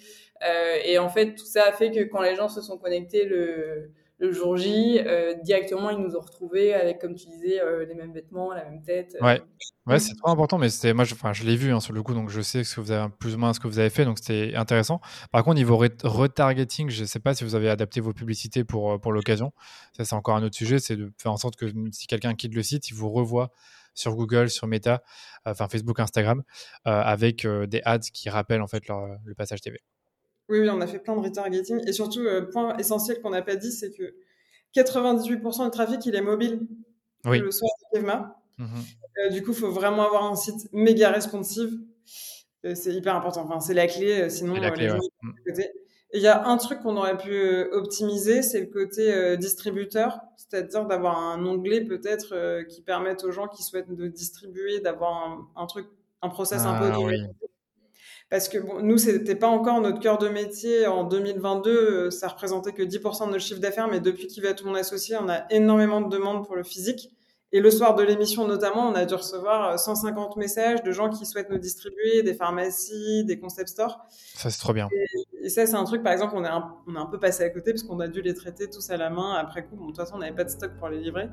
et 0.85 0.99
en 0.99 1.09
fait, 1.09 1.35
tout 1.35 1.47
ça 1.47 1.67
a 1.69 1.73
fait 1.73 1.91
que 1.91 2.02
quand 2.05 2.23
les 2.23 2.35
gens 2.35 2.49
se 2.49 2.61
sont 2.61 2.79
connectés 2.79 3.25
le 3.25 3.93
le 4.23 4.31
jour 4.31 4.57
J, 4.57 5.00
euh, 5.05 5.35
directement, 5.43 5.91
ils 5.91 5.99
nous 5.99 6.14
ont 6.14 6.21
retrouvés 6.21 6.73
avec, 6.73 7.00
comme 7.00 7.17
tu 7.17 7.26
disais, 7.26 7.61
euh, 7.61 7.85
les 7.85 7.95
mêmes 7.95 8.12
vêtements, 8.12 8.55
la 8.55 8.64
même 8.64 8.81
tête. 8.81 9.17
Euh. 9.21 9.25
Ouais, 9.25 9.43
ouais 9.87 9.99
c'est 9.99 10.14
trop 10.14 10.31
important, 10.31 10.59
mais 10.59 10.69
c'était 10.69 10.95
moi, 10.95 11.05
je, 11.05 11.17
je 11.33 11.45
l'ai 11.45 11.57
vu 11.57 11.73
hein, 11.73 11.81
sur 11.81 11.93
le 11.93 12.05
coup, 12.05 12.14
donc 12.14 12.31
je 12.31 12.41
sais 12.41 12.62
ce 12.62 12.76
que 12.76 12.81
vous 12.81 12.93
avez 12.93 13.11
plus 13.19 13.35
ou 13.35 13.38
moins 13.38 13.52
ce 13.52 13.59
que 13.59 13.67
vous 13.67 13.81
avez 13.81 13.91
fait, 13.91 14.05
donc 14.05 14.21
c'était 14.21 14.55
intéressant. 14.55 15.00
Par 15.33 15.43
contre, 15.43 15.57
niveau 15.57 15.76
retargeting, 15.76 16.88
je 16.88 17.00
ne 17.00 17.07
sais 17.07 17.19
pas 17.19 17.35
si 17.35 17.43
vous 17.43 17.57
avez 17.57 17.69
adapté 17.69 18.00
vos 18.00 18.12
publicités 18.12 18.62
pour, 18.62 19.00
pour 19.00 19.11
l'occasion. 19.11 19.52
Ça, 19.97 20.05
c'est 20.05 20.14
encore 20.14 20.37
un 20.37 20.45
autre 20.45 20.57
sujet, 20.57 20.79
c'est 20.79 20.97
de 20.97 21.12
faire 21.19 21.33
en 21.33 21.37
sorte 21.37 21.57
que 21.57 21.67
si 21.91 22.07
quelqu'un 22.07 22.35
quitte 22.35 22.55
le 22.55 22.62
site, 22.62 22.91
il 22.91 22.95
vous 22.95 23.11
revoit 23.11 23.50
sur 23.95 24.14
Google, 24.14 24.50
sur 24.50 24.69
Meta, 24.69 25.02
enfin 25.45 25.67
Facebook, 25.69 25.99
Instagram, 25.99 26.45
avec 26.85 27.45
des 27.45 27.83
ads 27.85 27.99
qui 27.99 28.31
rappellent 28.31 28.62
en 28.62 28.69
fait 28.69 28.85
le 28.87 29.35
passage 29.35 29.62
TV. 29.62 29.81
Oui, 30.49 30.61
oui, 30.61 30.71
on 30.71 30.81
a 30.81 30.87
fait 30.87 30.99
plein 30.99 31.17
de 31.17 31.21
retargeting. 31.21 31.81
Et 31.87 31.93
surtout, 31.93 32.21
euh, 32.21 32.43
point 32.43 32.77
essentiel 32.77 33.21
qu'on 33.21 33.31
n'a 33.31 33.43
pas 33.43 33.57
dit, 33.57 33.73
c'est 33.73 33.91
que 33.91 34.15
98% 34.75 35.65
du 35.65 35.71
trafic, 35.71 36.05
il 36.07 36.15
est 36.15 36.23
mobile 36.23 36.67
oui. 37.27 37.39
le 37.41 37.51
soir 37.51 37.71
Kevma. 37.93 38.37
Mhm. 38.59 38.69
Euh, 39.19 39.31
du 39.31 39.43
coup, 39.43 39.51
il 39.51 39.57
faut 39.57 39.71
vraiment 39.71 40.07
avoir 40.07 40.25
un 40.25 40.37
site 40.37 40.69
méga 40.73 41.11
responsive. 41.11 41.71
Euh, 42.65 42.75
c'est 42.75 42.93
hyper 42.93 43.15
important. 43.15 43.43
Enfin, 43.43 43.61
c'est 43.61 43.75
la 43.75 43.87
clé, 43.87 44.31
sinon 44.31 44.55
la 44.55 44.71
clé, 44.71 44.89
mhm. 44.89 45.61
Et 46.15 46.19
il 46.19 46.23
y 46.23 46.27
a 46.27 46.47
un 46.47 46.59
truc 46.59 46.81
qu'on 46.83 46.99
aurait 46.99 47.17
pu 47.17 47.35
optimiser, 47.73 48.43
c'est 48.43 48.61
le 48.61 48.67
côté 48.67 49.35
distributeur, 49.39 50.21
c'est-à-dire 50.37 50.85
d'avoir 50.85 51.19
un 51.19 51.43
onglet 51.47 51.87
peut-être 51.87 52.65
qui 52.69 52.83
permette 52.83 53.25
aux 53.25 53.31
gens 53.31 53.49
qui 53.49 53.63
souhaitent 53.63 53.95
de 53.95 54.09
distribuer, 54.09 54.81
d'avoir 54.81 55.49
un, 55.57 55.67
truc, 55.67 55.87
un 56.21 56.29
process 56.29 56.67
un 56.67 56.79
peu 56.79 56.91
ah, 56.93 57.01
oui 57.01 57.15
parce 58.33 58.49
que 58.49 58.57
bon, 58.57 58.81
nous, 58.81 58.97
c'était 58.97 59.35
pas 59.35 59.47
encore 59.47 59.83
notre 59.83 60.01
cœur 60.01 60.17
de 60.17 60.27
métier. 60.27 60.87
En 60.87 61.05
2022, 61.05 61.71
euh, 61.71 62.11
ça 62.11 62.29
représentait 62.29 62.73
que 62.73 62.83
10% 62.83 63.27
de 63.27 63.33
notre 63.33 63.45
chiffre 63.45 63.61
d'affaires, 63.61 63.89
mais 63.89 64.01
depuis 64.01 64.27
qu'il 64.27 64.43
va 64.43 64.49
être 64.49 64.65
mon 64.65 64.75
associé, 64.75 65.19
on 65.21 65.29
a 65.29 65.45
énormément 65.51 66.01
de 66.01 66.09
demandes 66.09 66.47
pour 66.47 66.57
le 66.57 66.62
physique. 66.62 67.11
Et 67.53 67.61
le 67.61 67.71
soir 67.71 67.95
de 67.95 68.03
l'émission 68.03 68.49
notamment, 68.49 68.89
on 68.89 68.95
a 68.95 69.05
dû 69.05 69.12
recevoir 69.12 69.79
150 69.79 70.17
euh, 70.17 70.41
messages 70.41 70.83
de 70.83 70.93
gens 70.93 71.11
qui 71.11 71.27
souhaitent 71.27 71.51
nous 71.51 71.59
distribuer, 71.59 72.23
des 72.23 72.33
pharmacies, 72.33 73.23
des 73.27 73.39
concept 73.39 73.69
stores. 73.69 74.01
Ça, 74.35 74.49
c'est 74.49 74.61
trop 74.61 74.73
bien. 74.73 74.89
Et, 74.91 75.07
ça, 75.49 75.67
c'est 75.67 75.75
un 75.75 75.85
truc, 75.85 76.03
par 76.03 76.13
exemple, 76.13 76.35
on 76.37 76.45
est 76.45 76.49
un, 76.49 76.75
on 76.87 77.07
peu 77.07 77.19
passé 77.19 77.45
à 77.45 77.51
côté 77.51 77.73
parce 77.73 77.83
qu'on 77.83 78.01
a 78.01 78.09
dû 78.09 78.23
les 78.23 78.35
traiter 78.35 78.69
tous 78.71 78.91
à 78.91 78.97
la 78.97 79.11
main 79.11 79.35
après 79.35 79.65
coup. 79.65 79.77
Bon, 79.77 79.85
de 79.85 79.87
toute 79.89 79.97
façon, 79.97 80.17
on 80.17 80.19
n'avait 80.19 80.35
pas 80.35 80.45
de 80.45 80.51
stock 80.51 80.73
pour 80.79 80.89
les 80.89 80.99
livrer. 80.99 81.29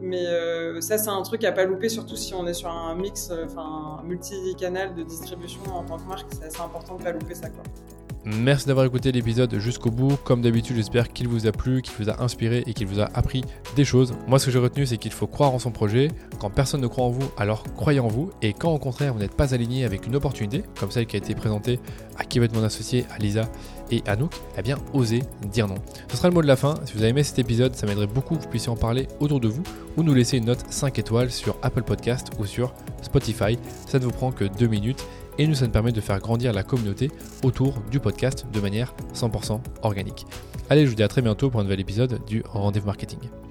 Mais 0.00 0.26
euh, 0.26 0.80
ça, 0.80 0.98
c'est 0.98 1.10
un 1.10 1.22
truc 1.22 1.44
à 1.44 1.52
pas 1.52 1.64
louper, 1.64 1.88
surtout 1.88 2.16
si 2.16 2.34
on 2.34 2.46
est 2.46 2.54
sur 2.54 2.70
un 2.70 2.94
mix, 2.94 3.30
euh, 3.30 3.44
enfin, 3.44 4.02
multi-canal 4.04 4.94
de 4.94 5.02
distribution 5.02 5.62
en 5.72 5.84
tant 5.84 5.98
que 5.98 6.08
marque. 6.08 6.26
C'est 6.32 6.44
assez 6.44 6.60
important 6.60 6.96
de 6.96 7.02
pas 7.02 7.12
louper 7.12 7.34
ça, 7.34 7.50
quoi. 7.50 7.62
Merci 8.24 8.68
d'avoir 8.68 8.86
écouté 8.86 9.10
l'épisode 9.10 9.58
jusqu'au 9.58 9.90
bout. 9.90 10.16
Comme 10.22 10.42
d'habitude, 10.42 10.76
j'espère 10.76 11.12
qu'il 11.12 11.26
vous 11.26 11.48
a 11.48 11.52
plu, 11.52 11.82
qu'il 11.82 11.92
vous 11.98 12.08
a 12.08 12.22
inspiré 12.22 12.62
et 12.66 12.72
qu'il 12.72 12.86
vous 12.86 13.00
a 13.00 13.06
appris 13.14 13.42
des 13.74 13.84
choses. 13.84 14.14
Moi, 14.28 14.38
ce 14.38 14.46
que 14.46 14.52
j'ai 14.52 14.60
retenu, 14.60 14.86
c'est 14.86 14.96
qu'il 14.96 15.10
faut 15.10 15.26
croire 15.26 15.52
en 15.52 15.58
son 15.58 15.72
projet. 15.72 16.08
Quand 16.38 16.48
personne 16.48 16.80
ne 16.80 16.86
croit 16.86 17.04
en 17.04 17.10
vous, 17.10 17.28
alors 17.36 17.64
croyez 17.74 17.98
en 17.98 18.06
vous. 18.06 18.30
Et 18.40 18.52
quand 18.52 18.72
au 18.72 18.78
contraire, 18.78 19.12
vous 19.12 19.18
n'êtes 19.18 19.34
pas 19.34 19.54
aligné 19.54 19.84
avec 19.84 20.06
une 20.06 20.14
opportunité, 20.14 20.62
comme 20.78 20.92
celle 20.92 21.06
qui 21.06 21.16
a 21.16 21.18
été 21.18 21.34
présentée 21.34 21.80
à 22.16 22.24
qui 22.24 22.38
va 22.38 22.44
être 22.44 22.54
mon 22.54 22.62
associé, 22.62 23.06
à 23.12 23.18
Lisa 23.18 23.42
et 23.90 24.02
à 24.06 24.14
Nook, 24.14 24.32
eh 24.56 24.62
bien, 24.62 24.78
osez 24.92 25.22
dire 25.50 25.66
non. 25.66 25.74
Ce 26.08 26.16
sera 26.16 26.28
le 26.28 26.34
mot 26.34 26.42
de 26.42 26.46
la 26.46 26.56
fin. 26.56 26.76
Si 26.84 26.92
vous 26.92 27.00
avez 27.00 27.08
aimé 27.08 27.24
cet 27.24 27.40
épisode, 27.40 27.74
ça 27.74 27.86
m'aiderait 27.86 28.06
beaucoup 28.06 28.36
que 28.36 28.42
vous 28.42 28.48
puissiez 28.48 28.70
en 28.70 28.76
parler 28.76 29.08
autour 29.18 29.40
de 29.40 29.48
vous 29.48 29.64
ou 29.96 30.02
nous 30.04 30.14
laisser 30.14 30.38
une 30.38 30.46
note 30.46 30.64
5 30.70 30.98
étoiles 30.98 31.30
sur 31.30 31.56
Apple 31.62 31.82
Podcast 31.82 32.28
ou 32.38 32.46
sur 32.46 32.72
Spotify. 33.02 33.58
Ça 33.86 33.98
ne 33.98 34.04
vous 34.04 34.12
prend 34.12 34.30
que 34.30 34.44
2 34.44 34.66
minutes 34.68 35.04
et 35.38 35.46
nous, 35.46 35.54
ça 35.54 35.66
nous 35.66 35.72
permet 35.72 35.92
de 35.92 36.00
faire 36.00 36.18
grandir 36.18 36.52
la 36.52 36.62
communauté 36.62 37.10
autour 37.42 37.80
du 37.90 38.00
podcast 38.00 38.46
de 38.52 38.60
manière 38.60 38.94
100% 39.14 39.60
organique. 39.82 40.26
Allez, 40.70 40.84
je 40.84 40.90
vous 40.90 40.96
dis 40.96 41.02
à 41.02 41.08
très 41.08 41.22
bientôt 41.22 41.50
pour 41.50 41.60
un 41.60 41.64
nouvel 41.64 41.80
épisode 41.80 42.24
du 42.26 42.42
Rendez-vous 42.46 42.86
Marketing. 42.86 43.41